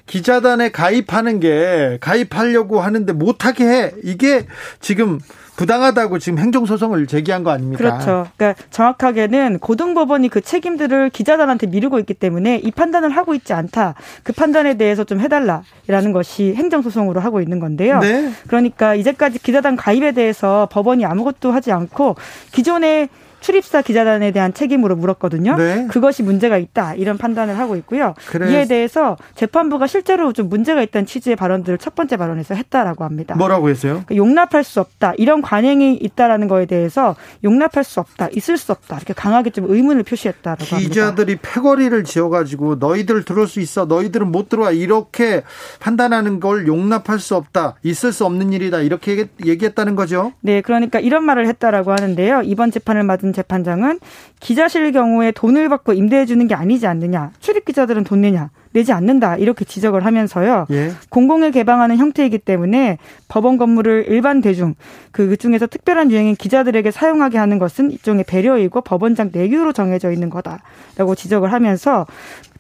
[0.07, 3.91] 기자단에 가입하는 게 가입하려고 하는데 못하게 해.
[4.03, 4.45] 이게
[4.79, 5.19] 지금
[5.55, 7.77] 부당하다고 지금 행정소송을 제기한 거 아닙니까?
[7.77, 8.27] 그렇죠.
[8.35, 13.95] 그러니까 정확하게는 고등법원이 그 책임들을 기자단한테 미루고 있기 때문에 이 판단을 하고 있지 않다.
[14.23, 17.99] 그 판단에 대해서 좀 해달라라는 것이 행정소송으로 하고 있는 건데요.
[17.99, 18.31] 네.
[18.47, 22.15] 그러니까 이제까지 기자단 가입에 대해서 법원이 아무것도 하지 않고
[22.51, 23.09] 기존의
[23.41, 25.57] 출입사 기자단에 대한 책임으로 물었거든요.
[25.57, 25.87] 네.
[25.89, 28.13] 그것이 문제가 있다 이런 판단을 하고 있고요.
[28.27, 28.51] 그래.
[28.51, 33.35] 이에 대해서 재판부가 실제로 좀 문제가 있다는 취지의 발언들을 첫 번째 발언에서 했다라고 합니다.
[33.35, 34.03] 뭐라고 했어요?
[34.05, 38.97] 그러니까 용납할 수 없다 이런 관행이 있다라는 거에 대해서 용납할 수 없다 있을 수 없다
[38.97, 40.89] 이렇게 강하게 좀 의문을 표시했다라고 합니다.
[40.89, 45.41] 기자들이 패거리를 지어가지고 너희들 들어올 수 있어 너희들은 못 들어와 이렇게
[45.79, 50.33] 판단하는 걸 용납할 수 없다 있을 수 없는 일이다 이렇게 얘기했다는 거죠.
[50.41, 52.43] 네, 그러니까 이런 말을 했다라고 하는데요.
[52.43, 53.99] 이번 재판을 맞은 재판장은
[54.39, 57.31] 기자실 경우에 돈을 받고 임대해 주는 게 아니지 않느냐.
[57.39, 58.49] 출입 기자들은 돈 내냐.
[58.73, 59.35] 내지 않는다.
[59.37, 60.67] 이렇게 지적을 하면서요.
[60.71, 60.91] 예.
[61.09, 64.75] 공공을 개방하는 형태이기 때문에 법원 건물을 일반 대중
[65.11, 71.15] 그 중에서 특별한 유형인 기자들에게 사용하게 하는 것은 일종의 배려이고 법원장 내규로 정해져 있는 거다라고
[71.15, 72.05] 지적을 하면서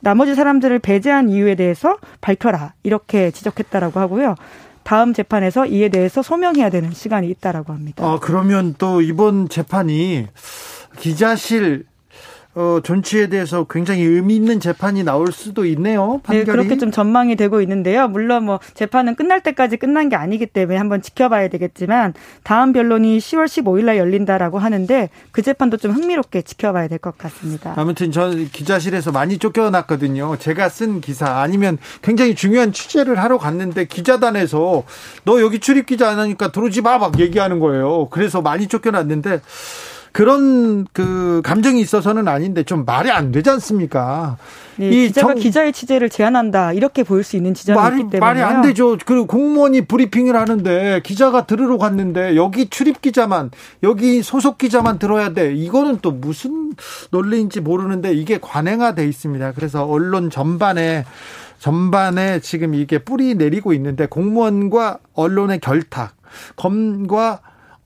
[0.01, 2.73] 나머지 사람들을 배제한 이유에 대해서 밝혀라.
[2.83, 4.35] 이렇게 지적했다라고 하고요.
[4.83, 8.03] 다음 재판에서 이에 대해서 소명해야 되는 시간이 있다라고 합니다.
[8.05, 10.27] 아, 그러면 또 이번 재판이
[10.97, 11.85] 기자실
[12.53, 16.19] 어, 존치에 대해서 굉장히 의미 있는 재판이 나올 수도 있네요.
[16.23, 16.45] 판결이.
[16.45, 18.07] 네, 그렇게 좀 전망이 되고 있는데요.
[18.09, 23.45] 물론 뭐 재판은 끝날 때까지 끝난 게 아니기 때문에 한번 지켜봐야 되겠지만 다음 변론이 10월
[23.45, 27.73] 15일 날 열린다라고 하는데 그 재판도 좀 흥미롭게 지켜봐야 될 것 같습니다.
[27.77, 30.35] 아무튼 전 기자실에서 많이 쫓겨났거든요.
[30.37, 34.83] 제가 쓴 기사 아니면 굉장히 중요한 취재를 하러 갔는데 기자단에서
[35.23, 38.09] 너 여기 출입 기자 안 하니까 들어오지 마 막 얘기하는 거예요.
[38.09, 39.39] 그래서 많이 쫓겨났는데
[40.11, 44.37] 그런 그 감정이 있어서는 아닌데 좀 말이 안 되지 않습니까?
[44.75, 45.41] 네, 이 기자가 정...
[45.41, 48.97] 기자의 취재를 제한한다 이렇게 보일 수 있는 지점이 말이, 있기 때문에 말이 안 되죠.
[49.05, 53.51] 그리고 공무원이 브리핑을 하는데 기자가 들으러 갔는데 여기 출입 기자만
[53.83, 55.53] 여기 소속 기자만 들어야 돼.
[55.53, 56.73] 이거는 또 무슨
[57.11, 59.53] 논리인지 모르는데 이게 관행화돼 있습니다.
[59.53, 61.05] 그래서 언론 전반에
[61.59, 66.15] 전반에 지금 이게 뿌리 내리고 있는데 공무원과 언론의 결탁,
[66.55, 67.41] 검과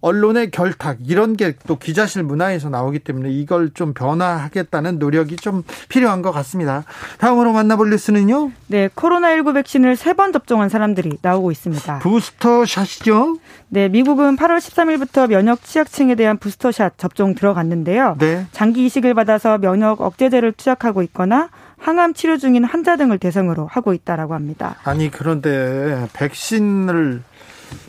[0.09, 6.21] 언론의 결탁 이런 게 또 기자실 문화에서 나오기 때문에 이걸 좀 변화하겠다는 노력이 좀 필요한
[6.21, 6.83] 것 같습니다.
[7.17, 8.51] 다음으로 만나볼 뉴스는요.
[8.67, 11.99] 네, 코로나19 백신을 세 번 접종한 사람들이 나오고 있습니다.
[11.99, 13.37] 부스터샷이죠?
[13.69, 18.15] 네, 미국은 8월 13일부터 면역 취약층에 대한 부스터샷 접종 들어갔는데요.
[18.19, 18.45] 네.
[18.51, 24.33] 장기 이식을 받아서 면역 억제제를 투약하고 있거나 항암 치료 중인 환자 등을 대상으로 하고 있다라고
[24.35, 24.75] 합니다.
[24.83, 27.23] 아니 그런데 백신을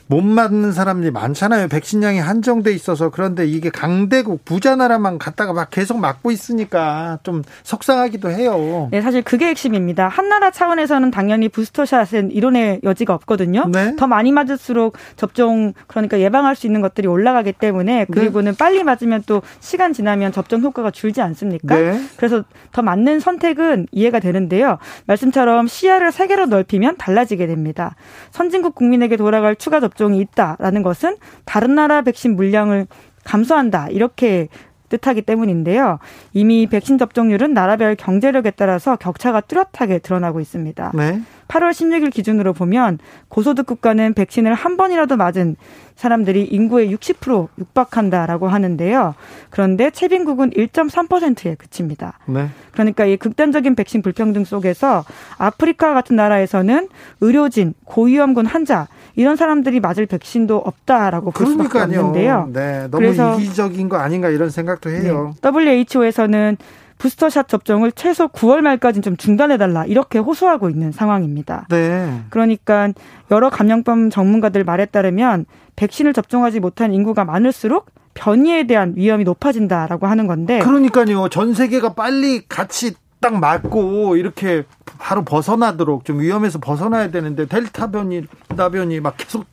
[0.09, 1.66] 못 맞는 사람들이 많잖아요.
[1.69, 8.31] 백신량이 한정돼 있어서 그런데 이게 강대국 부자 나라만 갔다가 막 계속 맞고 있으니까 좀 속상하기도
[8.31, 8.88] 해요.
[8.92, 10.07] 네, 사실 그게 핵심입니다.
[10.07, 13.69] 한 나라 차원에서는 당연히 부스터샷은 이론의 여지가 없거든요.
[13.73, 13.97] 네?
[13.97, 18.05] 더 많이 맞을수록 접종 그러니까 예방할 수 있는 것들이 올라가기 때문에 네.
[18.05, 18.57] 그리고는 네?
[18.57, 21.75] 빨리 맞으면 또 시간 지나면 접종 효과가 줄지 않습니까?
[21.75, 22.01] 네.
[22.16, 24.79] 그래서 더 맞는 선택은 이해가 되는데요.
[25.07, 27.97] 말씀처럼 시야를 세계로 넓히면 달라지게 됩니다.
[28.31, 32.87] 선진국 국민에게 돌아갈 추가 접종 접종이 있다라는 것은 다른 나라 백신 물량을
[33.24, 34.48] 감소한다 이렇게
[34.88, 35.98] 뜻하기 때문인데요.
[36.32, 40.92] 이미 백신 접종률은 나라별 경제력에 따라서 격차가 뚜렷하게 드러나고 있습니다.
[40.94, 41.22] 네.
[41.48, 45.56] 8월 16일 기준으로 보면 고소득 국가는 백신을 한 번이라도 맞은
[45.96, 49.14] 사람들이 인구의 60% 육박한다라고 하는데요.
[49.48, 52.18] 그런데 최빈국은 1.3%에 그칩니다.
[52.26, 52.48] 네.
[52.72, 55.04] 그러니까 이 극단적인 백신 불평등 속에서
[55.38, 56.88] 아프리카 같은 나라에서는
[57.22, 62.50] 의료진, 고위험군 환자 이런 사람들이 맞을 백신도 없다라고 볼 수밖에 없는데요.
[62.52, 65.35] 네, 너무 그래서 이기적인 거 아닌가 이런 생각도 해요.
[65.40, 66.59] 네, WHO에서는
[66.98, 71.66] 부스터샷 접종을 최소 9월 말까지 좀 중단해달라 이렇게 호소하고 있는 상황입니다.
[71.68, 72.22] 네.
[72.30, 72.88] 그러니까
[73.30, 80.26] 여러 감염병 전문가들 말에 따르면 백신을 접종하지 못한 인구가 많을수록 변이에 대한 위험이 높아진다라고 하는
[80.26, 80.61] 건데.
[80.61, 81.28] 그러니까요.
[81.28, 84.64] 전 세계가 빨리 같이 딱 맞고 이렇게
[84.98, 88.22] 바로 벗어나도록 좀 위험해서 벗어나야 되는데 델타 변이,
[88.54, 89.44] 나 변이 막 계속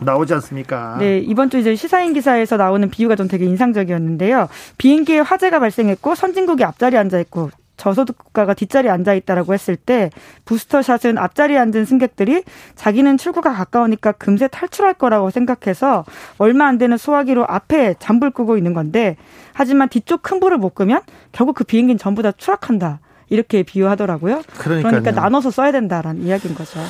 [0.00, 0.96] 나오지 않습니까?
[0.98, 4.48] 네, 이번 주 이제 시사인 기사에서 나오는 비유가 좀 되게 인상적이었는데요.
[4.78, 10.10] 비행기에 화재가 발생했고 선진국이 앞자리에 앉아 있고 저소득 국가가 뒷자리에 앉아 있다라고 했을 때
[10.44, 16.04] 부스터샷은 앞자리에 앉은 승객들이 자기는 출구가 가까우니까 금세 탈출할 거라고 생각해서
[16.36, 19.16] 얼마 안 되는 소화기로 앞에 잠불 끄고 있는 건데
[19.54, 21.00] 하지만 뒤쪽 큰 불을 못 끄면
[21.32, 23.00] 결국 그 비행기는 전부 다 추락한다.
[23.30, 24.42] 이렇게 비유하더라고요.
[24.58, 25.00] 그러니까요.
[25.00, 26.80] 그러니까 나눠서 써야 된다라는 이야기인 거죠.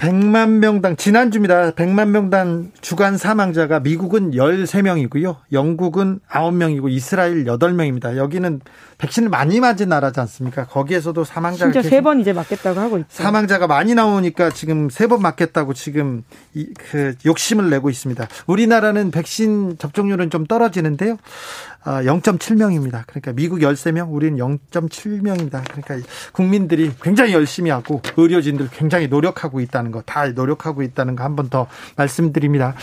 [0.00, 1.72] 100만 명당 지난주입니다.
[1.72, 5.36] 100만 명당 주간 사망자가 미국은 13명이고요.
[5.52, 8.16] 영국은 9명이고 이스라엘 8명입니다.
[8.16, 8.62] 여기는
[9.00, 10.66] 백신을 많이 맞은 나라지 않습니까?
[10.66, 13.08] 거기에서도 사망자가 진짜 세 번 이제 맞겠다고 하고 있죠.
[13.10, 16.22] 사망자가 많이 나오니까 지금 세 번 맞겠다고 지금
[16.54, 18.28] 이, 그 욕심을 내고 있습니다.
[18.46, 21.16] 우리나라는 백신 접종률은 좀 떨어지는데요.
[21.84, 22.94] 0.7명입니다.
[22.96, 25.62] 아, 그러니까 미국 13명, 우리는 0.7명입니다.
[25.64, 31.36] 그러니까 국민들이 굉장히 열심히 하고 의료진들 굉장히 노력하고 있다는 거, 다 노력하고 있다는 거 한
[31.36, 32.74] 번 더 말씀드립니다.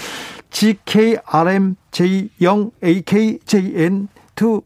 [3.20, 4.62] GKRMJ0AKJN2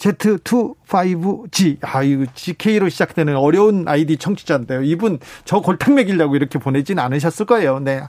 [0.00, 1.76] Z25G.
[1.82, 4.82] 아, 이거 GK로 시작되는 어려운 아이디 청취자인데요.
[4.82, 7.80] 이분 저 골탕 먹이려고 이렇게 보내진 않으셨을 거예요.
[7.80, 8.00] 네.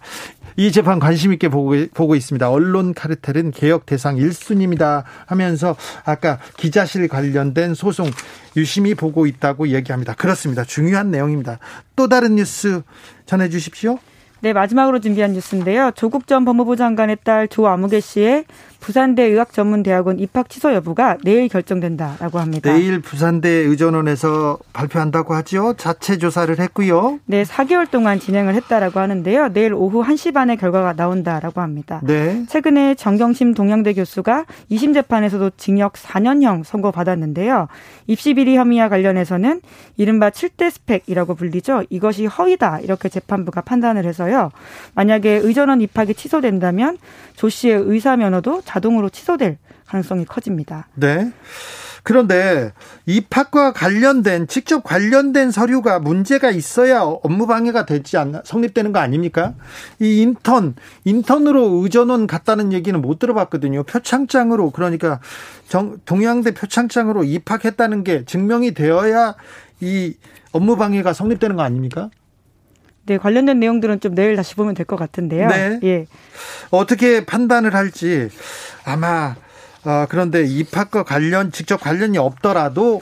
[0.55, 2.49] 이 재판 관심 있게 보고, 보고 있습니다.
[2.49, 5.75] 언론 카르텔은 개혁 대상 1순위입니다 하면서
[6.05, 8.09] 아까 기자실 관련된 소송
[8.55, 10.13] 유심히 보고 있다고 얘기합니다.
[10.13, 10.63] 그렇습니다.
[10.63, 11.59] 중요한 내용입니다.
[11.95, 12.81] 또 다른 뉴스
[13.25, 13.99] 전해 주십시오.
[14.41, 15.91] 네, 마지막으로 준비한 뉴스인데요.
[15.95, 18.45] 조국 전 법무부 장관의 딸 조아무개 씨의
[18.81, 22.73] 부산대 의학전문대학원 입학 취소 여부가 내일 결정된다라고 합니다.
[22.73, 25.75] 내일 부산대 의전원에서 발표한다고 하죠.
[25.77, 27.19] 자체 조사를 했고요.
[27.25, 29.49] 네, 4개월 동안 진행을 했다라고 하는데요.
[29.53, 32.01] 내일 오후 1시 반에 결과가 나온다라고 합니다.
[32.03, 32.43] 네.
[32.49, 37.67] 최근에 정경심 동양대 교수가 2심 재판에서도 징역 4년형 선고받았는데요.
[38.07, 39.61] 입시 비리 혐의와 관련해서는
[39.95, 41.83] 이른바 7대 스펙이라고 불리죠.
[41.91, 44.49] 이것이 허위다 이렇게 재판부가 판단을 해서요.
[44.95, 46.97] 만약에 의전원 입학이 취소된다면
[47.35, 50.87] 조 씨의 의사 면허도 자동으로 취소될 가능성이 커집니다.
[50.95, 51.33] 네.
[52.03, 52.71] 그런데
[53.05, 59.53] 입학과 관련된 직접 관련된 서류가 문제가 있어야 업무 방해가 되지 않나 성립되는 거 아닙니까?
[59.99, 63.83] 이 인턴 인턴으로 의전원 갔다는 얘기는 못 들어봤거든요.
[63.83, 65.19] 표창장으로 그러니까
[65.67, 69.35] 정, 동양대 표창장으로 입학했다는 게 증명이 되어야
[69.81, 70.15] 이
[70.53, 72.09] 업무 방해가 성립되는 거 아닙니까?
[73.05, 75.47] 네, 관련된 내용들은 좀 내일 다시 보면 될 것 같은데요.
[75.47, 75.79] 네.
[75.83, 76.05] 예.
[76.69, 78.29] 어떻게 판단을 할지
[78.85, 79.35] 아마
[79.83, 83.01] 어, 그런데 입학과 관련 직접 관련이 없더라도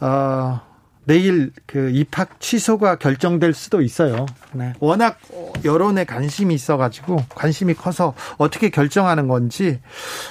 [0.00, 0.60] 어,
[1.06, 4.24] 내일 그 입학 취소가 결정될 수도 있어요.
[4.52, 4.72] 네.
[4.80, 5.18] 워낙
[5.64, 9.80] 여론에 관심이 있어가지고 관심이 커서 어떻게 결정하는 건지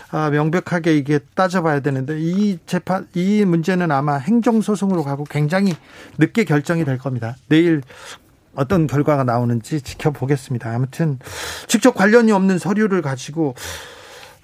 [0.10, 5.76] 아, 명백하게 이게 따져봐야 되는데 이 재판 이 문제는 아마 행정 소송으로 가고 굉장히
[6.18, 7.36] 늦게 결정이 될 겁니다.
[7.50, 7.82] 내일
[8.56, 10.70] 어떤 결과가 나오는지 지켜보겠습니다.
[10.70, 11.20] 아무튼
[11.68, 13.56] 직접 관련이 없는 서류를 가지고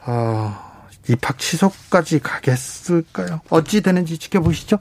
[0.05, 0.68] 어,
[1.07, 3.41] 입학 취소까지 가겠을까요?
[3.49, 4.77] 어찌 되는지 지켜보시죠.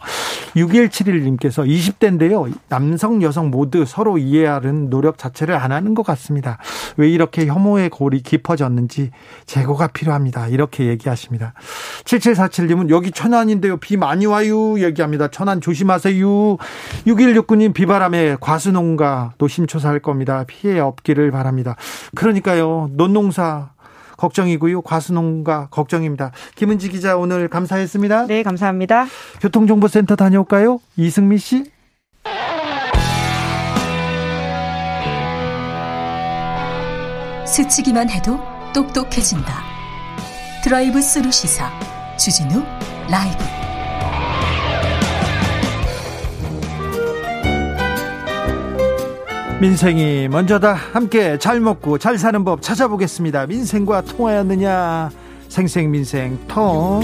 [0.57, 2.53] 6171님께서 20대인데요.
[2.69, 6.59] 남성, 여성 모두 서로 이해하는 노력 자체를 안 하는 것 같습니다.
[6.97, 9.11] 왜 이렇게 혐오의 골이 깊어졌는지
[9.47, 10.49] 재고가 필요합니다.
[10.49, 11.55] 이렇게 얘기하십니다.
[12.05, 13.79] 7747님은 여기 천안인데요.
[13.79, 14.79] 비 많이 와요.
[14.81, 15.29] 얘기합니다.
[15.29, 16.57] 천안 조심하세요.
[17.07, 20.45] 6169님 비바람에 과수농가 노심초사할 겁니다.
[20.47, 21.77] 피해 없기를 바랍니다.
[22.15, 22.91] 그러니까요.
[22.93, 23.71] 논농사
[24.19, 24.83] 걱정이고요.
[24.83, 26.33] 과수농가 걱정입니다.
[26.55, 28.27] 김은지 기자 오늘 감사했습니다.
[28.27, 29.07] 네, 감사합니다.
[29.41, 30.81] 교통정보센터 다녀올까요?
[30.97, 31.65] 이승미 씨.
[37.47, 38.39] 스치기만 해도
[38.75, 39.63] 똑똑해진다.
[40.63, 41.71] 드라이브 스루 시사
[42.19, 42.63] 주진우
[43.11, 43.58] 라이브.
[49.61, 50.73] 민생이 먼저다.
[50.73, 53.47] 함께 잘 먹고 잘 사는 법 찾아보겠습니다.
[53.47, 55.11] 민생과 통하였느냐?
[55.49, 57.03] 생생민생 통.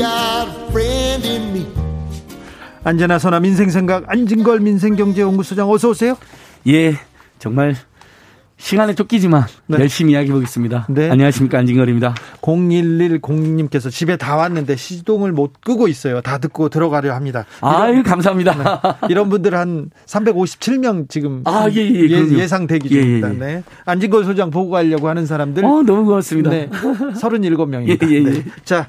[2.85, 6.17] 안전하 선나 민생생각 안진걸 민생경제연구소장 어서 오세요.
[6.69, 6.97] 예.
[7.41, 7.75] 정말
[8.65, 9.79] 시간에 쫓기지만 네.
[9.79, 10.87] 열심히 이야기해 보겠습니다.
[10.89, 11.11] 네.
[11.11, 12.15] 안녕하십니까 안진걸입니다.
[12.41, 16.23] 0110님께서 집에 다 왔는데 시동을 못 끄고 있어요.
[16.23, 17.45] 다 듣고 들어가려 합니다.
[17.61, 18.55] 아유 감사합니다.
[19.03, 19.07] 네.
[19.11, 23.29] 이런 분들 한 357명 지금 아, 예, 예, 예 상 대기 중입니다.
[23.29, 23.63] 예, 예, 네.
[23.85, 25.63] 안진걸 소장 보고 가려고 하는 사람들.
[25.63, 26.49] 어, 너무 고맙습니다.
[26.49, 26.71] 네.
[26.71, 27.89] 37명입니다.
[28.11, 28.31] 예, 예, 예.
[28.31, 28.45] 네.
[28.65, 28.87] 자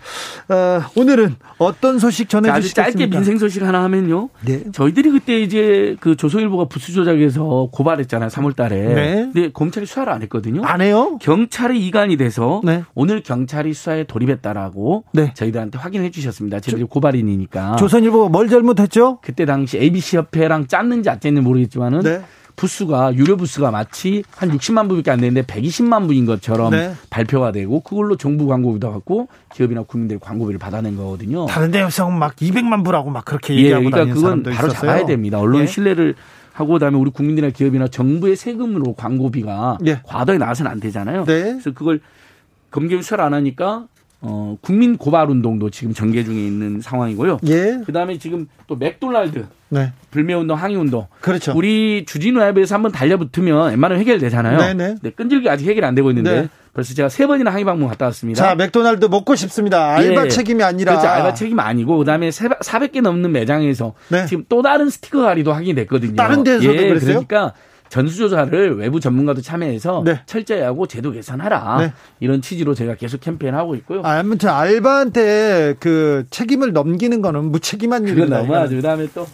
[0.47, 2.91] 어, 오늘은 어떤 소식 전해주시겠습니까?
[2.91, 4.29] 짧게 민생 소식 하나 하면요.
[4.45, 4.63] 네.
[4.71, 8.29] 저희들이 그때 이제 그 조선일보가 부수 조작에서 고발했잖아요.
[8.29, 8.69] 3월달에.
[9.33, 9.49] 네.
[9.65, 10.63] 검찰이 수사를 안 했거든요.
[10.63, 11.17] 안 해요?
[11.21, 12.83] 경찰이 이관이 돼서 네.
[12.93, 15.33] 오늘 경찰이 수사에 돌입했다라고 네.
[15.33, 16.59] 저희들한테 확인해 주셨습니다.
[16.59, 17.77] 저희들이 고발인이니까.
[17.77, 19.19] 조선일보가 뭘 잘못했죠?
[19.21, 22.21] 그때 당시 ABC 협회랑 짰는지 안 짰는지 모르겠지만은 네.
[22.55, 26.93] 부수가 유료 부수가 마치 한 60만 부밖에 안 되는데 120만 부인 것처럼 네.
[27.09, 31.47] 발표가 되고 그걸로 정부 광고비 닫갖고 기업이나 국민들이 광고비를 받아낸 거거든요.
[31.47, 34.71] 다른 데에서는 막 200만 부라고 막 그렇게 얘기하고 예, 그러니까 그건 바로 있었어요.
[34.73, 35.39] 잡아야 됩니다.
[35.39, 35.67] 언론 예.
[35.67, 36.15] 신뢰를
[36.55, 39.99] 하고 그다음에 우리 국민이나 기업이나 정부의 세금으로 광고비가 예.
[40.03, 41.25] 과도하게 나와서는 안 되잖아요.
[41.25, 41.43] 네.
[41.43, 41.99] 그래서 그걸
[42.71, 43.87] 검경 수사를 안 하니까
[44.21, 47.39] 어, 국민 고발 운동도 지금 전개 중에 있는 상황이고요.
[47.47, 47.81] 예.
[47.85, 49.91] 그다음에 지금 또 맥도날드 네.
[50.11, 51.07] 불매 운동, 항의 운동.
[51.19, 51.51] 그렇죠.
[51.53, 54.57] 우리 주진우 앱에서 한번 달려붙으면 웬만하면 해결되잖아요.
[54.57, 54.95] 네네.
[55.01, 56.49] 네, 끈질기 아직 해결 안 되고 있는데 네.
[56.75, 58.43] 벌써 제가 세 번이나 항의 방문 갔다 왔습니다.
[58.43, 59.95] 자, 맥도날드 먹고 싶습니다.
[59.95, 60.29] 알바 예.
[60.29, 60.91] 책임이 아니라.
[60.91, 61.07] 그렇죠.
[61.07, 64.25] 알바 책임 아니고 그다음에 400개 넘는 매장에서 네.
[64.25, 66.15] 지금 또 다른 스티커 할인도 확인이 됐거든요.
[66.15, 66.89] 다른 데서도 예.
[66.89, 67.23] 그랬어요?
[67.25, 67.53] 그러니까
[67.87, 70.19] 전수조사를 외부 전문가도 참여해서 네.
[70.25, 71.77] 철저히 하고 제도 개선하라.
[71.79, 71.93] 네.
[72.19, 74.01] 이런 취지로 제가 계속 캠페인하고 있고요.
[74.03, 78.25] 아, 아무튼 알바한테 그 책임을 넘기는 거는 무책임한 일이다.
[78.25, 78.75] 그건 너무하죠.
[78.75, 79.25] 그다음에 또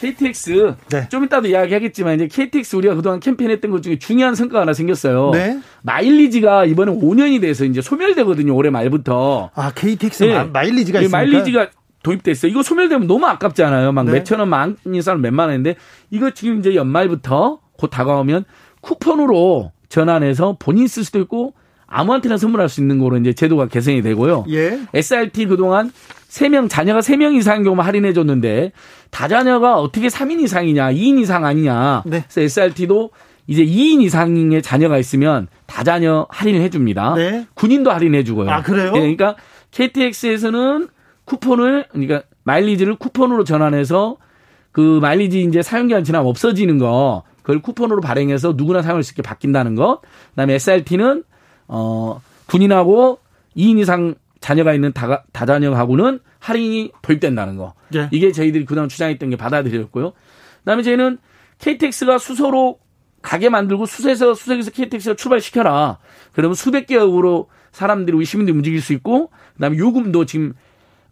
[0.00, 1.08] KTX 네.
[1.10, 5.30] 좀 이따도 이야기하겠지만 이제 KTX 우리가 그동안 캠페인했던 것 중에 중요한 성과가 하나 생겼어요.
[5.32, 5.60] 네.
[5.82, 8.54] 마일리지가 이번에 5년이 돼서 이제 소멸되거든요.
[8.54, 9.50] 올해 말부터.
[9.54, 10.44] 아 KTX 네.
[10.44, 11.18] 마일리지가 있습니까?
[11.18, 11.68] 마일리지가
[12.02, 12.50] 도입됐어요.
[12.50, 13.92] 이거 소멸되면 너무 아깝잖아요.
[13.92, 14.12] 막 네.
[14.12, 15.76] 몇천 원, 만 인사는 몇만 원인데
[16.10, 18.44] 이거 지금 이제 연말부터 곧 다가오면
[18.80, 21.52] 쿠폰으로 전환해서 본인 쓸 수도 있고
[21.90, 24.46] 아무한테나 선물할 수 있는 거로 이제 제도가 개선이 되고요.
[24.48, 24.80] 예.
[24.94, 25.90] SRT 그동안
[26.28, 28.72] 3명, 자녀가 3명 이상인 경우만 할인해 줬는데
[29.10, 32.04] 다자녀가 어떻게 3인 이상이냐, 2인 이상 아니냐.
[32.06, 32.24] 네.
[32.28, 33.10] 그래서 SRT도
[33.48, 37.14] 이제 2인 이상의 자녀가 있으면 다자녀 할인을 해줍니다.
[37.14, 37.46] 네.
[37.54, 38.48] 군인도 할인해 주고요.
[38.48, 38.92] 아, 그래요?
[38.92, 39.34] 네, 그러니까
[39.72, 40.88] KTX에서는
[41.24, 44.16] 쿠폰을, 그러니까 마일리지를 쿠폰으로 전환해서
[44.70, 49.74] 그 마일리지 이제 사용기한 지나면 없어지는 거 그걸 쿠폰으로 발행해서 누구나 사용할 수 있게 바뀐다는
[49.74, 50.00] 것.
[50.00, 51.24] 그 다음에 SRT는
[51.72, 53.18] 어 군인하고
[53.56, 57.74] 2인 이상 자녀가 있는 다, 다자녀하고는 할인이 도입된다는 거.
[57.94, 58.08] 예.
[58.10, 60.12] 이게 저희들이 그동안 주장했던 게 받아들였고요.
[60.60, 61.18] 그다음에 저희는
[61.58, 62.78] KTX가 수소로
[63.22, 65.98] 가게 만들고 수소에서 수소에서 KTX를 출발시켜라.
[66.32, 70.54] 그러면 수백 개역으로 사람들이 우리 시민들이 움직일 수 있고 그다음에 요금도 지금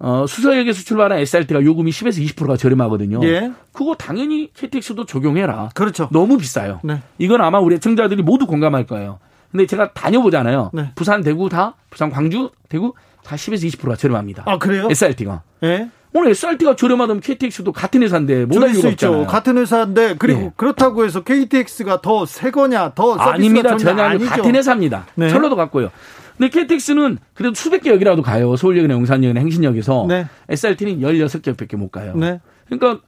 [0.01, 3.21] 어, 수서역에서 출발한 SRT가 요금이 10에서 20%가 저렴하거든요.
[3.25, 3.53] 예.
[3.73, 5.71] 그거 당연히 KTX도 적용해라.
[5.75, 6.09] 그렇죠.
[6.13, 6.81] 너무 비싸요.
[6.85, 7.03] 네.
[7.19, 9.19] 이건 아마 우리 청자들이 모두 공감할 거예요.
[9.51, 10.71] 근데 제가 다녀보잖아요.
[10.75, 10.91] 네.
[10.95, 12.95] 부산, 대구 다, 부산, 광주, 대구
[13.25, 14.45] 다 10에서 20%가 저렴합니다.
[14.47, 14.89] 아, 그래요?
[14.91, 15.43] SRT가.
[15.65, 15.89] 예.
[16.15, 19.27] 오늘 SRT가 저렴하다면 KTX도 같은 회사인데 못할 이유가 없잖아요.
[19.27, 20.53] 같은 회사인데 그리고 네.
[20.57, 23.77] 그렇다고 해서 KTX가 더 새 거냐, 더 아닙니다.
[23.77, 24.31] 전혀 아니죠.
[24.31, 25.07] 같은 회사입니다.
[25.17, 25.29] 네.
[25.29, 25.91] 철로도 같고요.
[26.39, 28.57] 근데 KTX는 그래도 수백 개 역이라도 가요.
[28.57, 30.07] 서울역이나 용산역이나 행신역에서.
[30.09, 30.27] 네.
[30.49, 32.15] SRT는 16개밖에 못 가요.
[32.17, 32.41] 네.
[32.71, 33.03] 그러니까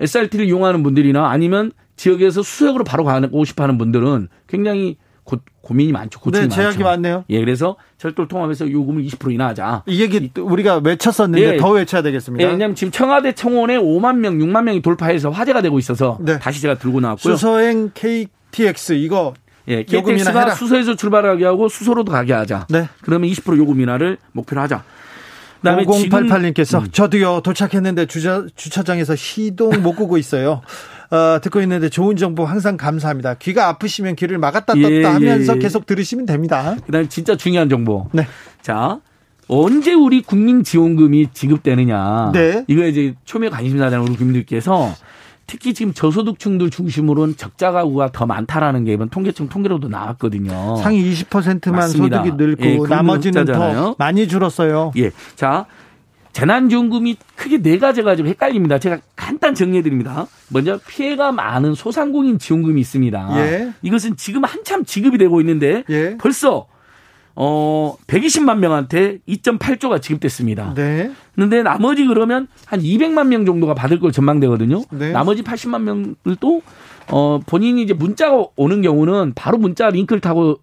[0.00, 4.96] SRT를 이용하는 분들이나 아니면 지역에서 수역으로 바로 가고 싶어 하는 분들은 굉장히
[5.30, 6.18] 고, 고민이 많죠.
[6.20, 6.90] 고충이 네, 제약이 많죠.
[6.90, 7.24] 많네요.
[7.30, 9.84] 예, 그래서 철도를 통합해서 요금을 20% 인하하자.
[9.86, 12.44] 이 얘기 우리가 외쳤었는데 예, 더 외쳐야 되겠습니다.
[12.44, 16.38] 예, 왜냐하면 지금 청와대 청원에 5만 명, 6만 명이 돌파해서 화제가 되고 있어서 네.
[16.38, 17.36] 다시 제가 들고 나왔고요.
[17.36, 19.34] 수서행 KTX 이거
[19.68, 22.66] 예, KTX가 수소에서 출발하게 하고 수소로도 가게 하자.
[22.70, 22.88] 네.
[23.02, 24.82] 그러면 20% 요금 인하를 목표로 하자.
[25.58, 26.88] 그다음에 5088님께서 음.
[26.90, 30.62] 저도요 도착했는데 주차, 주차장에서 시동 못 끄고 있어요.
[31.10, 33.34] 어, 듣고 있는데 좋은 정보 항상 감사합니다.
[33.34, 35.60] 귀가 아프시면 귀를 막았다 떴다 예, 하면서 예, 예.
[35.60, 36.76] 계속 들으시면 됩니다.
[36.86, 38.08] 그다음 진짜 중요한 정보.
[38.12, 38.26] 네.
[38.62, 39.00] 자
[39.48, 42.30] 언제 우리 국민 지원금이 지급되느냐.
[42.32, 42.64] 네.
[42.68, 44.94] 이거 이제 초미의 관심사잖아요 우리 국민들께서
[45.48, 50.76] 특히 지금 저소득층들 중심으로는 적자 가구가 더 많다라는 게 이번 통계청 통계로도 나왔거든요.
[50.76, 52.18] 상위 20%만 맞습니다.
[52.18, 54.92] 소득이 늘고 예, 나머지는 더 많이 줄었어요.
[54.96, 55.10] 예.
[55.34, 55.66] 자,
[56.32, 58.78] 재난지원금이 크게 네 가지가 좀 헷갈립니다.
[58.78, 60.26] 제가 간단 정리해 드립니다.
[60.48, 63.30] 먼저 피해가 많은 소상공인 지원금이 있습니다.
[63.38, 63.72] 예.
[63.82, 66.16] 이것은 지금 한참 지급이 되고 있는데 예.
[66.18, 66.66] 벌써
[67.34, 70.74] 어 120만 명한테 2.8조가 지급됐습니다.
[70.74, 71.10] 네.
[71.34, 74.82] 그런데 나머지 그러면 한 200만 명 정도가 받을 걸 전망되거든요.
[74.90, 75.12] 네.
[75.12, 76.62] 나머지 80만 명들도
[77.12, 80.58] 어 본인이 이제 문자가 오는 경우는 바로 문자 링크를 타고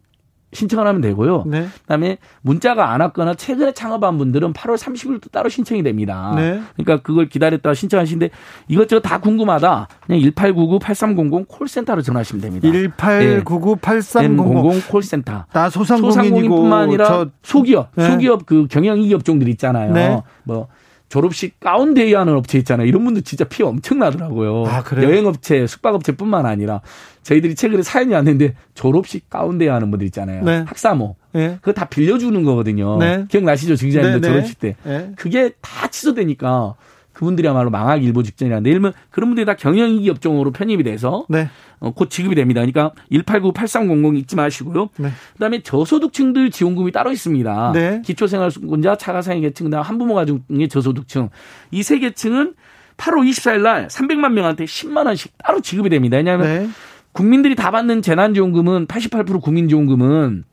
[0.53, 1.43] 신청을 하면 되고요.
[1.45, 1.67] 네.
[1.81, 6.33] 그다음에 문자가 안 왔거나 최근에 창업한 분들은 8월 30일도 따로 신청이 됩니다.
[6.35, 6.61] 네.
[6.75, 8.29] 그러니까 그걸 기다렸다가 신청하시는데
[8.67, 9.87] 이것저것 다 궁금하다.
[10.05, 12.67] 그냥 1899-8300 콜센터로 전화하시면 됩니다.
[12.67, 14.81] 1899-8300 네.
[14.89, 15.45] 콜센터.
[15.51, 17.27] 나 소상공인뿐만 아니라 저...
[17.43, 18.09] 소기업, 네.
[18.09, 19.91] 소기업 그 경영 위기 업종들 있잖아요.
[19.91, 20.21] 네.
[20.43, 20.67] 뭐
[21.09, 22.87] 졸업식 가운 대여하는 업체 있잖아요.
[22.87, 24.65] 이런 분들 진짜 피해 엄청나더라고요.
[24.67, 26.81] 아, 여행업체, 숙박업체뿐만 아니라
[27.23, 30.43] 저희들이 최근에 사연이 왔는데 졸업식 가운 대여하는 분들 있잖아요.
[30.43, 30.63] 네.
[30.67, 31.15] 학사모.
[31.33, 31.57] 네.
[31.61, 32.97] 그거 다 빌려주는 거거든요.
[32.97, 33.25] 네.
[33.29, 33.75] 기억나시죠?
[33.75, 34.33] 증자님들 네, 네.
[34.33, 34.75] 졸업식 때.
[34.83, 35.11] 네.
[35.15, 36.75] 그게 다 취소되니까
[37.17, 41.49] 그분들이야말로 망하기 일보 직전이라는데 예를 들면 그런 분들이 다 경영이기 업종으로 편입이 돼서 네.
[41.79, 42.61] 어, 곧 지급이 됩니다.
[42.61, 44.89] 그러니까 189-8300 잊지 마시고요.
[44.97, 45.09] 네.
[45.33, 47.71] 그다음에 저소득층들 지원금이 따로 있습니다.
[47.73, 48.01] 네.
[48.05, 51.29] 기초생활수급자, 차가상의 계층, 그다음 한부모 가족의 저소득층
[51.71, 52.53] 이 세 계층은
[52.97, 56.17] 8월 24일 날 300만 명한테 10만 원씩 따로 지급이 됩니다.
[56.17, 56.69] 왜냐하면 네.
[57.13, 60.43] 국민들이 다 받는 재난지원금은 88% 국민지원금은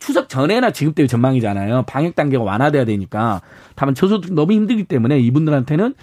[0.00, 1.84] 추석 전에나 지급될 전망이잖아요.
[1.86, 3.42] 방역 단계가 완화돼야 되니까.
[3.76, 5.94] 다만 저소득 너무 힘들기 때문에 이분들한테는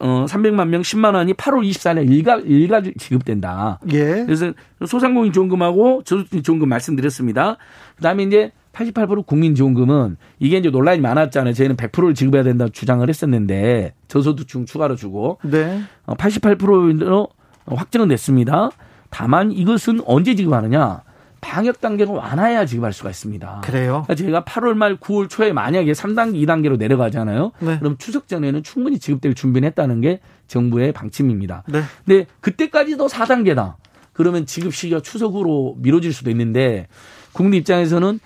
[0.00, 3.80] 어, 300만 명 10만 원이 8월 24일 일가 일가 지급된다.
[3.92, 4.24] 예.
[4.24, 4.52] 그래서
[4.86, 7.58] 소상공인 지원금하고 저소득 지원금 말씀드렸습니다.
[7.96, 11.52] 그다음에 이제 88% 국민지원금은 이게 이제 논란이 많았잖아요.
[11.52, 15.82] 저희는 100%를 지급해야 된다 주장을 했었는데 저소득층 추가로 주고 네.
[16.06, 17.28] 88%로
[17.66, 18.70] 어, 확정은 됐습니다.
[19.10, 21.02] 다만 이것은 언제 지급하느냐?
[21.44, 23.60] 방역 단계가 완화해야 지급할 수가 있습니다.
[23.64, 24.04] 그래요?
[24.06, 27.52] 그러니까 제가 8월 말 9월 초에 만약에 3단계, 2단계로 내려가잖아요.
[27.58, 27.78] 네.
[27.78, 31.64] 그럼 추석 전에는 충분히 지급될 준비를 했다는 게 정부의 방침입니다.
[31.68, 31.82] 네.
[32.06, 33.74] 근데 그때까지도 4단계다.
[34.14, 36.88] 그러면 지급 시기가 추석으로 미뤄질 수도 있는데
[37.32, 38.20] 국민 입장에서는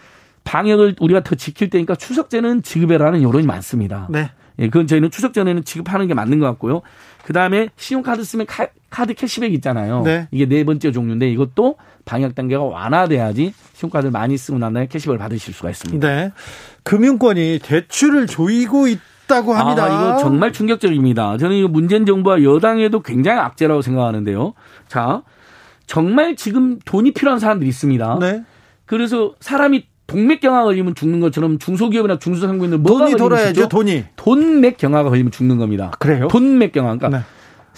[0.45, 4.07] 방역을 우리가 더 지킬 때니까 추석 전에는 지급해라는 여론이 많습니다.
[4.11, 4.31] 네.
[4.61, 6.83] 예, 그건 저희는 추석 전에는 지급하는 게 맞는 것 같고요.
[7.25, 10.03] 그 다음에 신용카드 쓰면 카, 드 캐시백 있잖아요.
[10.03, 10.29] 네.
[10.31, 15.55] 이게 네 번째 종류인데 이것도 방역 단계가 완화돼야지 신용카드를 많이 쓰고 난 다음에 캐시백을 받으실
[15.55, 16.07] 수가 있습니다.
[16.07, 16.33] 네.
[16.83, 19.85] 금융권이 대출을 조이고 있다고 합니다.
[19.85, 21.37] 아, 이거 정말 충격적입니다.
[21.37, 24.55] 저는 이거 문재인 정부와 여당에도 굉장히 악재라고 생각하는데요.
[24.89, 25.23] 자,
[25.87, 28.19] 정말 지금 돈이 필요한 사람들이 있습니다.
[28.21, 28.43] 네.
[28.87, 33.69] 그래서 사람이 동맥경화 걸리면 죽는 것처럼 중소기업이나 중소상공인들 뭐가 돈이 돌아야죠.
[33.69, 35.93] 돈이 돈맥경화가 걸리면 죽는 겁니다.
[35.99, 36.29] 그래요?
[36.29, 36.97] 돈맥경화.
[36.97, 37.25] 그러니까 네.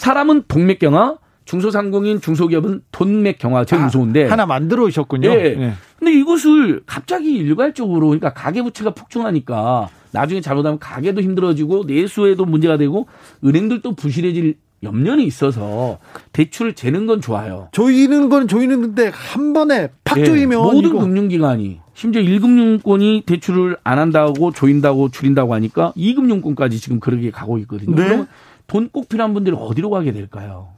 [0.01, 5.28] 사람은 동맥경화, 중소상공인 중소기업은 돈맥경화 제일 아, 무서운데 하나 만들어 오셨군요.
[5.28, 5.55] 예.
[5.55, 5.72] 네.
[5.98, 13.09] 근데 이것을 갑자기 일괄적으로 그러니까 가계 부채가 폭증하니까 나중에 잘못하면 가게도 힘들어지고 내수에도 문제가 되고
[13.44, 15.98] 은행들도 부실해질 염려는 있어서
[16.32, 17.68] 대출을 재는 건 좋아요.
[17.72, 21.01] 조이는 건 조이는데 한 번에 팍 네, 조이면 모든 이거.
[21.01, 27.94] 금융기관이 심지어 1금융권이 대출을 안 한다고 조인다고 줄인다고 하니까 2금융권까지 지금 그렇게 가고 있거든요.
[27.94, 28.05] 네.
[28.05, 28.28] 그러면
[28.71, 30.68] 돈 꼭 필요한 분들이 어디로 가게 될까요?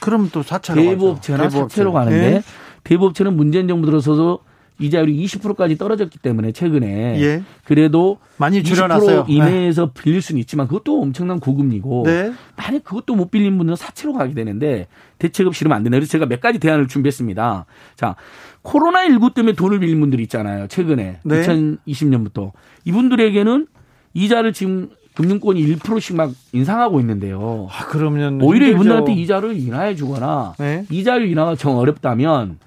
[0.00, 1.58] 그럼 또 사채로 대부업체나 대부업체.
[1.74, 2.42] 사채로 가는데 네.
[2.84, 4.38] 대부업체는 문재인 정부 들어서서
[4.80, 7.42] 이자율이 20%까지 떨어졌기 때문에 최근에 예.
[7.64, 9.24] 그래도 많이 줄여놨어요.
[9.26, 10.02] 20% 이내에서 네.
[10.02, 12.32] 빌릴 수는 있지만 그것도 엄청난 고금리고 네.
[12.56, 14.88] 만약 그것도 못 빌린 분들은 사채로 가게 되는데
[15.18, 15.96] 대책없이 이러면 안 된다.
[15.98, 17.66] 그래서 제가 몇 가지 대안을 준비했습니다.
[17.96, 18.16] 자,
[18.62, 20.66] 코로나 19 때문에 돈을 빌린 분들이 있잖아요.
[20.68, 21.42] 최근에 네.
[21.42, 22.50] 2020년부터
[22.86, 23.66] 이분들에게는
[24.14, 27.68] 이자를 지금 금융권이 1%씩 막 인상하고 있는데요.
[27.70, 28.74] 아, 그러면 오히려 힘들죠.
[28.74, 30.86] 이분들한테 이자를 인하해 주거나 네.
[30.90, 32.58] 이자율 인하가 정 어렵다면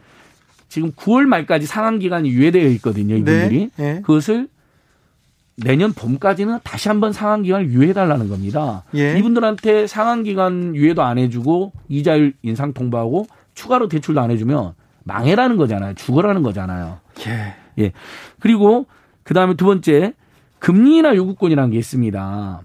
[0.69, 3.15] 지금 9월 말까지 상환 기간이 유예되어 있거든요.
[3.15, 3.93] 이분들이 네.
[3.93, 4.01] 네.
[4.01, 4.47] 그것을
[5.57, 8.83] 내년 봄까지는 다시 한번 상환 기간을 유예해 달라는 겁니다.
[8.93, 9.17] 예.
[9.17, 14.73] 이분들한테 상환 기간 유예도 안 해주고 이자율 인상 통보하고 추가로 대출도 안 해주면
[15.05, 15.93] 망해라는 거잖아요.
[15.93, 16.99] 죽어라는 거잖아요.
[17.27, 17.55] 예.
[17.83, 17.91] 예.
[18.39, 18.85] 그리고
[19.23, 20.13] 그 다음에 두 번째
[20.65, 22.63] 금리 인하 요구권이라는 게 있습니다.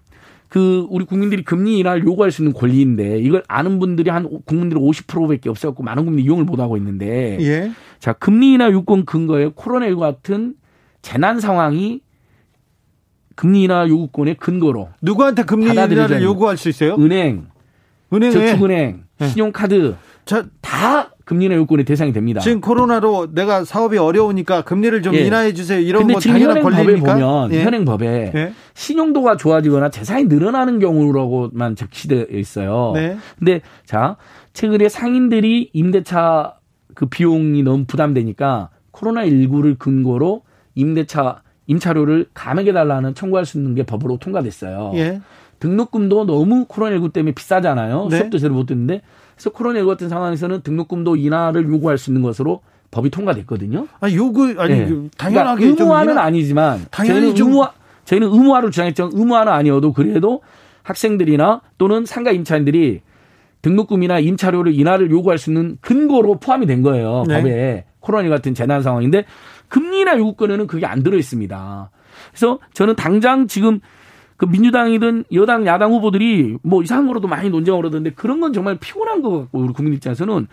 [0.48, 5.50] 그 우리 국민들이 금리 인하를 요구할 수 있는 권리인데 이걸 아는 분들이 한 국민들이 50%밖에
[5.50, 7.70] 없어갖고 많은 국민들이 이용을 못 하고 있는데 예.
[7.98, 10.54] 자 금리 인하 요구권 근거에 코로나19 같은
[11.02, 12.00] 재난 상황이
[13.36, 16.94] 금리 인하 요구권의 근거로 누구한테 금리 인하를 요구할 수 있어요?
[16.94, 17.48] 은행,
[18.14, 19.28] 은행 저축은행, 네.
[19.28, 19.94] 신용카드
[20.24, 22.40] 자, 다 금리 인하 요건의 대상이 됩니다.
[22.40, 25.20] 지금 코로나로 내가 사업이 어려우니까 금리를 좀 예.
[25.20, 25.78] 인하해 주세요.
[25.78, 27.14] 이런 거 당연한 권리입니까?
[27.14, 27.62] 보면 예.
[27.62, 28.52] 현행법에 예.
[28.74, 32.90] 신용도가 좋아지거나 재산이 늘어나는 경우라고만 적시되어 있어요.
[32.96, 33.16] 네.
[33.38, 34.16] 근데 자,
[34.54, 36.56] 최근에 상인들이 임대차
[36.96, 40.42] 그 비용이 너무 부담되니까 코로나 19를 근거로
[40.74, 44.94] 임대차 임차료를 감액해 달라는 청구할 수 있는 게 법으로 통과됐어요.
[44.96, 45.20] 예.
[45.60, 48.08] 등록금도 너무 코로나19 때문에 비싸잖아요.
[48.10, 48.16] 네.
[48.16, 49.02] 수업도 제대로 못 듣는데
[49.40, 52.60] 그래서 코로나19 같은 상황에서는 등록금도 인하를 요구할 수 있는 것으로
[52.90, 53.86] 법이 통과됐거든요.
[54.00, 55.08] 아, 요구 아니 네.
[55.16, 57.48] 당연하게 그러니까 의무화는 아니지만 저희는 좀...
[57.48, 57.72] 의무화
[58.04, 59.10] 저희는 의무화를 주장했죠.
[59.14, 60.42] 의무화는 아니어도 그래도
[60.82, 63.00] 학생들이나 또는 상가 임차인들이
[63.62, 67.24] 등록금이나 임차료를 인하를 요구할 수 있는 근거로 포함이 된 거예요.
[67.26, 67.36] 네.
[67.36, 69.24] 법에 코로나19 같은 재난 상황인데
[69.68, 71.90] 금리나 요구권에는 그게 안 들어 있습니다.
[72.30, 73.80] 그래서 저는 당장 지금
[74.40, 79.20] 그 민주당이든 여당 야당 후보들이 뭐 이상한 거로도 많이 논쟁을 하던데 그런 건 정말 피곤한
[79.20, 80.46] 것 같고 우리 국민 입장에서는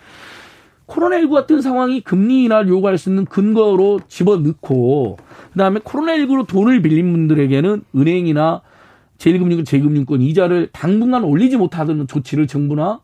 [0.88, 5.18] 코로나19 같은 상황이 금리 인하를 요구할 수 있는 근거로 집어넣고
[5.54, 8.62] 그다음에 코로나19로 돈을 빌린 분들에게는 은행이나
[9.20, 13.00] 제1금융권, 제2금융권 이자를 당분간 올리지 못하는 조치를 정부나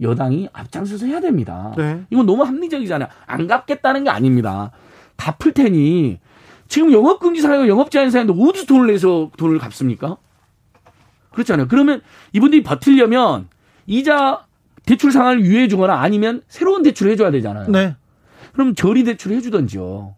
[0.00, 1.72] 여당이 앞장서서 해야 됩니다.
[1.76, 2.00] 네.
[2.10, 3.08] 이건 너무 합리적이잖아요.
[3.26, 4.72] 안 갚겠다는 게 아닙니다.
[5.16, 6.18] 갚을 테니
[6.66, 10.16] 지금 영업금지 사회가 영업 제한 사회인데 어디서 돈을 내서 돈을 갚습니까?
[11.34, 11.68] 그렇잖아요.
[11.68, 12.00] 그러면
[12.32, 13.48] 이분들이 버틸려면
[13.86, 14.44] 이자
[14.86, 17.68] 대출 상한을 유예해 주거나 아니면 새로운 대출을 해줘야 되잖아요.
[17.70, 17.96] 네.
[18.52, 20.14] 그럼 저리 대출을 해주던지요.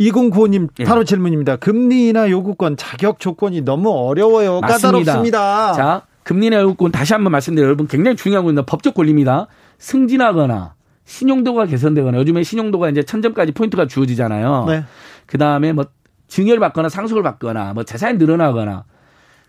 [0.00, 0.84] 2095님 예.
[0.84, 1.56] 바로 질문입니다.
[1.56, 4.60] 금리나 요구권 자격 조건이 너무 어려워요.
[4.60, 4.88] 맞습니다.
[4.88, 5.72] 까다롭습니다.
[5.72, 7.66] 자, 금리나 요구권 다시 한번 말씀드려요.
[7.66, 8.62] 여러분 굉장히 중요한 겁니다.
[8.64, 9.48] 법적 권리입니다.
[9.78, 10.74] 승진하거나
[11.04, 14.66] 신용도가 개선되거나 요즘에 신용도가 이제 천점까지 포인트가 주어지잖아요.
[14.68, 14.84] 네.
[15.26, 15.86] 그 다음에 뭐
[16.28, 18.84] 증여를 받거나 상속을 받거나 뭐 재산이 늘어나거나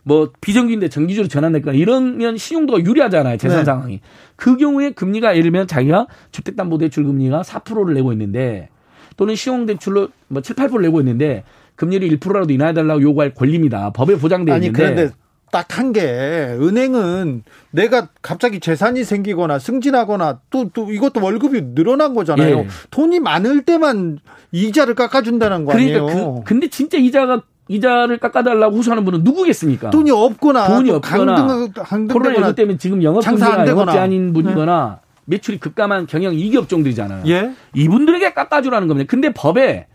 [0.04, 3.38] 뭐 비정규인데 정기주로 전환됐거나 이러면 신용도가 유리하잖아요.
[3.38, 3.66] 재산 네.
[3.66, 4.00] 상황이.
[4.36, 8.70] 그 경우에 금리가 예를 들면 자기가 주택담보대출 금리가 4%를 내고 있는데
[9.18, 11.44] 또는 신용대출로 뭐 7, 8% 내고 있는데
[11.76, 13.92] 금리를 1%라도 인하해달라고 요구할 권리입니다.
[13.92, 14.52] 법에 있는데.
[14.54, 15.16] 아니, 그런데
[15.52, 22.60] 딱 한 게 은행은 내가 갑자기 재산이 생기거나 승진하거나 또, 또 이것도 월급이 늘어난 거잖아요.
[22.60, 22.68] 예.
[22.92, 24.20] 돈이 많을 때만
[24.52, 26.36] 이자를 깎아준다는 거 그러니까 아니에요.
[26.36, 29.92] 그, 근데 진짜 이자가 이자를 깎아달라고 호소하는 분은 누구겠습니까?
[29.92, 31.48] 돈이 없거나 돈이 없거나
[31.88, 35.10] 코로나19 때문에 지금 영업금지가 영업제 아닌 분이거나 네.
[35.26, 37.24] 매출이 급감한 경영 이기업종들이잖아요.
[37.28, 37.52] 예?
[37.76, 39.08] 이분들에게 깎아주라는 겁니다.
[39.08, 39.86] 근데 법에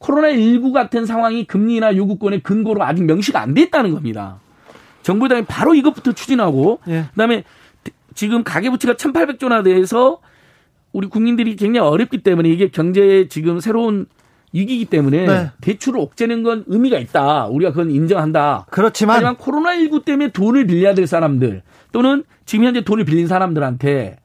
[0.00, 4.38] 코로나19 같은 상황이 금리나 요구권의 근거로 아직 명시가 안 돼 있다는 겁니다.
[5.02, 7.04] 정부 당이 바로 이것부터 추진하고 예.
[7.10, 7.44] 그다음에
[8.14, 10.20] 지금 가계부채가 1,800조나 돼서
[10.92, 14.06] 우리 국민들이 굉장히 어렵기 때문에 이게 경제에 지금 새로운
[14.52, 15.50] 위기이기 때문에 네.
[15.60, 17.46] 대출을 옥죄는 건 의미가 있다.
[17.46, 18.66] 우리가 그건 인정한다.
[18.70, 24.18] 그렇지만 하지만 코로나19 때문에 돈을 빌려야 될 사람들 또는 지금 현재 돈을 빌린 사람들한테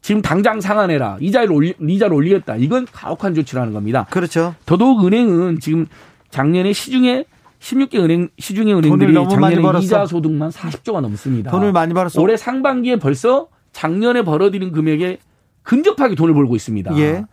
[0.00, 1.18] 지금 당장 상환해라.
[1.20, 2.56] 이자를 올리, 이자를 올리겠다.
[2.56, 4.06] 이건 가혹한 조치라는 겁니다.
[4.10, 4.54] 그렇죠.
[4.66, 5.86] 더더욱 은행은 지금
[6.30, 7.24] 작년에 시중에
[7.60, 11.50] 16개 은행 시중의 은행들이 작년에 이자 소득만 40조가 넘습니다.
[11.50, 12.20] 돈을 많이 벌었어.
[12.22, 15.18] 올해 상반기에 벌써 작년에 벌어들인 금액에
[15.62, 16.96] 근접하게 돈을 벌고 있습니다.
[16.98, 17.24] 예.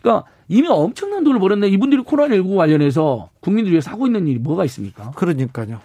[0.00, 5.10] 그러니까 이미 엄청난 돈을 벌었는데 이분들이 코로나19 관련해서 국민들 위해서 하고 있는 일이 뭐가 있습니까?
[5.12, 5.80] 그러니까요.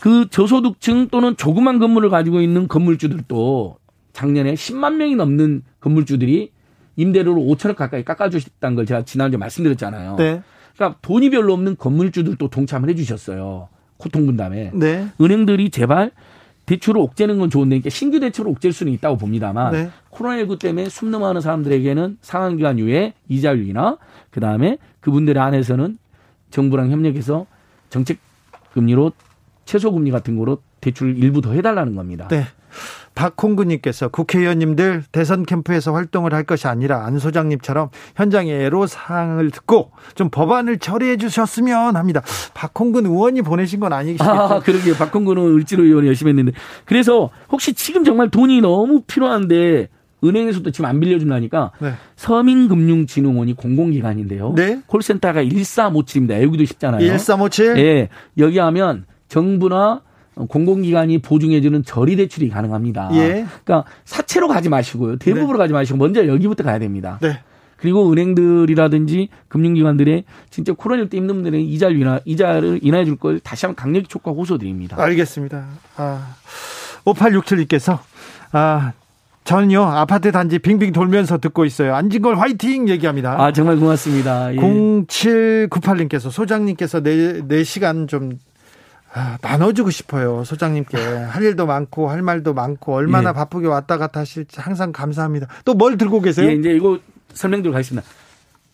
[0.00, 3.78] 그 저소득층 또는 조그만 건물을 가지고 있는 건물주들도
[4.12, 6.52] 작년에 10만 명이 넘는 건물주들이
[6.96, 10.16] 임대료를 5천억 가까이 깎아주셨다는 걸 제가 지난주에 말씀드렸잖아요.
[10.16, 10.42] 네.
[10.74, 13.68] 그러니까 돈이 별로 없는 건물주들도 동참을 해주셨어요.
[13.96, 14.72] 고통 분담에.
[14.74, 15.08] 네.
[15.20, 16.12] 은행들이 제발
[16.68, 19.90] 대출을 옥죄는 건 좋은데 그러니까 신규 대출을 옥죄일 수는 있다고 봅니다만 네.
[20.10, 23.96] 코로나19 때문에 숨 넘어가는 사람들에게는 상한 기간 이후에 이자율이나
[24.30, 25.96] 그다음에 그분들의 안에서는
[26.50, 27.46] 정부랑 협력해서
[27.88, 28.18] 정책
[28.74, 29.12] 금리로
[29.64, 32.28] 최소 금리 같은 거로 대출 일부 더 해달라는 겁니다.
[32.28, 32.44] 네.
[33.18, 40.78] 박홍근님께서 국회의원님들 대선 캠프에서 활동을 할 것이 아니라 안 소장님처럼 현장의 애로사항을 듣고 좀 법안을
[40.78, 42.22] 처리해 주셨으면 합니다.
[42.54, 44.30] 박홍근 의원이 보내신 건 아니시겠죠?
[44.30, 44.94] 아, 그러게요.
[44.94, 46.52] 박홍근은 을지로 의원이 열심히 했는데.
[46.84, 49.88] 그래서 혹시 지금 정말 돈이 너무 필요한데
[50.22, 51.94] 은행에서도 지금 안 빌려준다니까 네.
[52.14, 54.52] 서민금융진흥원이 공공기관인데요.
[54.54, 54.80] 네?
[54.86, 56.40] 콜센터가 1357입니다.
[56.42, 57.04] 여기도 쉽잖아요.
[57.04, 57.78] 1357?
[57.78, 58.08] 예.
[58.38, 60.02] 여기 하면 정부나
[60.46, 63.10] 공공기관이 보증해주는 저리 대출이 가능합니다.
[63.14, 63.46] 예.
[63.64, 65.16] 그러니까 사채로 가지 마시고요.
[65.18, 65.64] 대부분으로 네.
[65.64, 67.18] 가지 마시고 먼저 여기부터 가야 됩니다.
[67.20, 67.40] 네.
[67.76, 73.66] 그리고 은행들이라든지 금융기관들의 진짜 코로나19 때 힘든 분들의 이자를 인하, 이자를 인하해 줄 걸 다시
[73.66, 75.00] 한번 강력히 촉구하고 호소드립니다.
[75.00, 75.64] 알겠습니다.
[75.96, 76.34] 아,
[77.04, 77.98] 5867님께서
[78.52, 78.92] 아,
[79.44, 81.94] 저는요 아파트 단지 빙빙 돌면서 듣고 있어요.
[81.94, 83.40] 안진걸 화이팅 얘기합니다.
[83.42, 84.52] 아 정말 고맙습니다.
[84.54, 84.58] 예.
[84.58, 88.38] 0798님께서 소장님께서 4, 4시간 좀
[89.12, 90.44] 아, 나눠주고 싶어요.
[90.44, 90.96] 소장님께.
[90.98, 93.34] 할 일도 많고, 할 말도 많고, 얼마나 예.
[93.34, 95.46] 바쁘게 왔다 갔다 하실지 항상 감사합니다.
[95.64, 96.48] 또 뭘 들고 계세요?
[96.48, 96.98] 예, 이제 이거
[97.32, 98.06] 설명드리고 가겠습니다.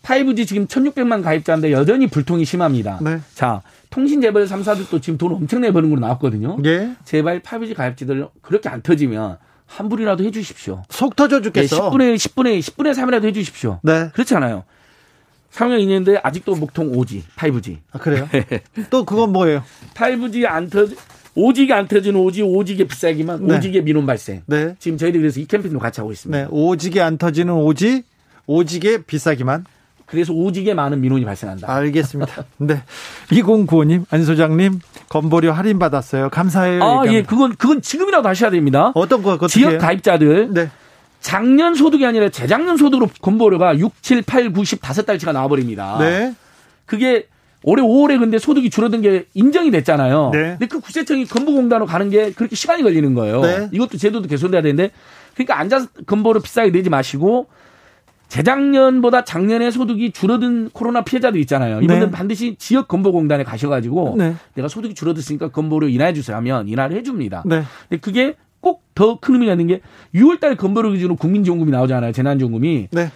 [0.03, 2.99] 5G 지금 1600만 가입자인데 여전히 불통이 심합니다.
[3.01, 3.19] 네.
[3.33, 6.57] 자, 통신 재벌 3사들도 지금 돈 엄청나게 버는 걸로 나왔거든요.
[6.65, 6.91] 예.
[7.05, 10.83] 제발 5G 가입자들 그렇게 안 터지면 환불이라도 해 주십시오.
[10.89, 11.89] 속 터져 죽겠어.
[11.97, 13.79] 네, 10분의 10분의 10분의 3이라도 해 주십시오.
[13.81, 14.09] 네.
[14.13, 14.63] 그렇지 않아요.
[15.55, 17.77] 3년 2년인데 아직도 목통 5G, 5G.
[17.93, 18.27] 아, 그래요?
[18.89, 19.63] 또 그건 뭐예요?
[19.93, 20.95] 5G 안 터지,
[21.35, 23.59] 5G가 안 터지는 5G, 5G가 비싸기만 네.
[23.59, 24.41] 5G의 민원 발생.
[24.45, 24.75] 네.
[24.79, 26.43] 지금 저희들이 그래서 이 캠페인도 같이 하고 있습니다.
[26.43, 26.47] 네.
[26.49, 28.03] 5G가 안 터지는 5G,
[28.47, 29.65] 5G가 비싸기만.
[30.05, 31.73] 그래서 5G에 많은 민원이 발생한다.
[31.73, 32.45] 알겠습니다.
[32.57, 32.83] 네.
[33.31, 34.79] 2095님, 안 소장님,
[35.09, 36.29] 건보료 할인 받았어요.
[36.29, 36.83] 감사해요.
[36.83, 37.13] 아, 얘기합니다.
[37.13, 37.23] 예.
[37.23, 38.91] 그건, 그건 지금이라도 하셔야 됩니다.
[38.93, 39.79] 어떤 거, 지역?
[39.79, 40.53] 가입자들.
[40.53, 40.69] 네.
[41.25, 45.97] 작년 소득이 아니라 재작년 소득으로 건보료가 6, 7, 8, 9, 10 다섯 달치가 나와버립니다.
[45.97, 46.35] 네.
[46.85, 47.25] 그게
[47.63, 50.29] 올해 5월에 근데 소득이 줄어든 게 인정이 됐잖아요.
[50.31, 50.39] 네.
[50.51, 53.41] 근데 그 구체청이 건보공단으로 가는 게 그렇게 시간이 걸리는 거예요.
[53.41, 53.69] 네.
[53.71, 54.91] 이것도 제도도 개선돼야 되는데
[55.33, 57.47] 그러니까 앉아서 건보를 비싸게 내지 마시고
[58.27, 61.77] 재작년보다 작년에 소득이 줄어든 코로나 피해자도 있잖아요.
[61.81, 62.11] 이분들 네.
[62.11, 64.35] 반드시 지역 건보공단에 가셔가지고 네.
[64.53, 67.41] 내가 소득이 줄어들으니까 건보료 인하해 주세요 하면 인하를 해줍니다.
[67.47, 67.63] 네.
[67.89, 68.35] 근데 그게
[68.65, 69.81] 꼭 더 큰 의미가 있는 게
[70.15, 72.13] 6월달 건보료 기준으로 국민지원금이 나오잖아요.
[72.13, 72.87] 재난지원금이.
[72.91, 73.11] 네.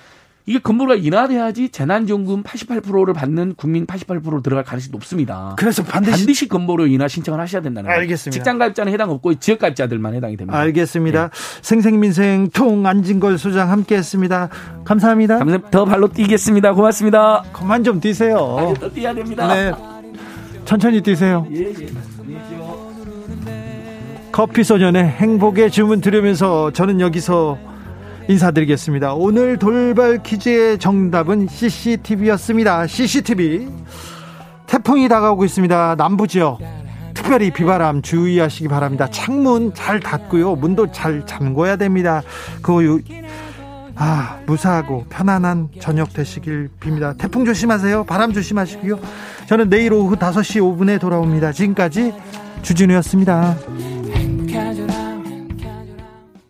[0.45, 5.53] 이게 건보료가 인하돼야지 재난지원금 88%를 받는 국민 88% 들어갈 가능성이 높습니다.
[5.57, 8.01] 그래서 반드시, 반드시 건보료 인하 신청을 하셔야 된다는 거예요.
[8.01, 8.33] 알겠습니다.
[8.33, 10.57] 직장가입자는 해당 없고 지역가입자들만 해당이 됩니다.
[10.59, 11.29] 알겠습니다.
[11.29, 11.61] 네.
[11.61, 14.49] 생생민생 통 안진걸 소장 함께했습니다.
[14.85, 15.37] 감사합니다.
[15.37, 15.69] 감사합니다.
[15.69, 16.73] 더 발로 뛰겠습니다.
[16.73, 17.43] 고맙습니다.
[17.53, 18.73] 그만 좀 뛰세요.
[18.79, 19.53] 더 뛰어야 됩니다.
[19.53, 19.71] 네.
[20.65, 21.47] 천천히 뛰세요.
[21.53, 21.87] 예, 예.
[24.31, 27.57] 커피 소년의 행복의 주문 들으면서 저는 여기서
[28.27, 29.13] 인사드리겠습니다.
[29.15, 32.85] 오늘 돌발 퀴즈의 정답은 CCTV였습니다.
[32.87, 33.67] CCTV.
[34.67, 35.95] 태풍이 다가오고 있습니다.
[35.95, 36.59] 남부 지역.
[37.15, 39.07] 특별히 비바람 주의하시기 바랍니다.
[39.09, 40.55] 창문 잘 닫고요.
[40.55, 42.21] 문도 잘 잠궈야 됩니다.
[42.61, 43.01] 그
[43.95, 47.17] 아, 무사하고 편안한 저녁 되시길 빕니다.
[47.17, 48.05] 태풍 조심하세요.
[48.05, 48.99] 바람 조심하시고요.
[49.47, 51.51] 저는 내일 오후 5시 5분에 돌아옵니다.
[51.51, 52.13] 지금까지
[52.61, 53.57] 주진우였습니다.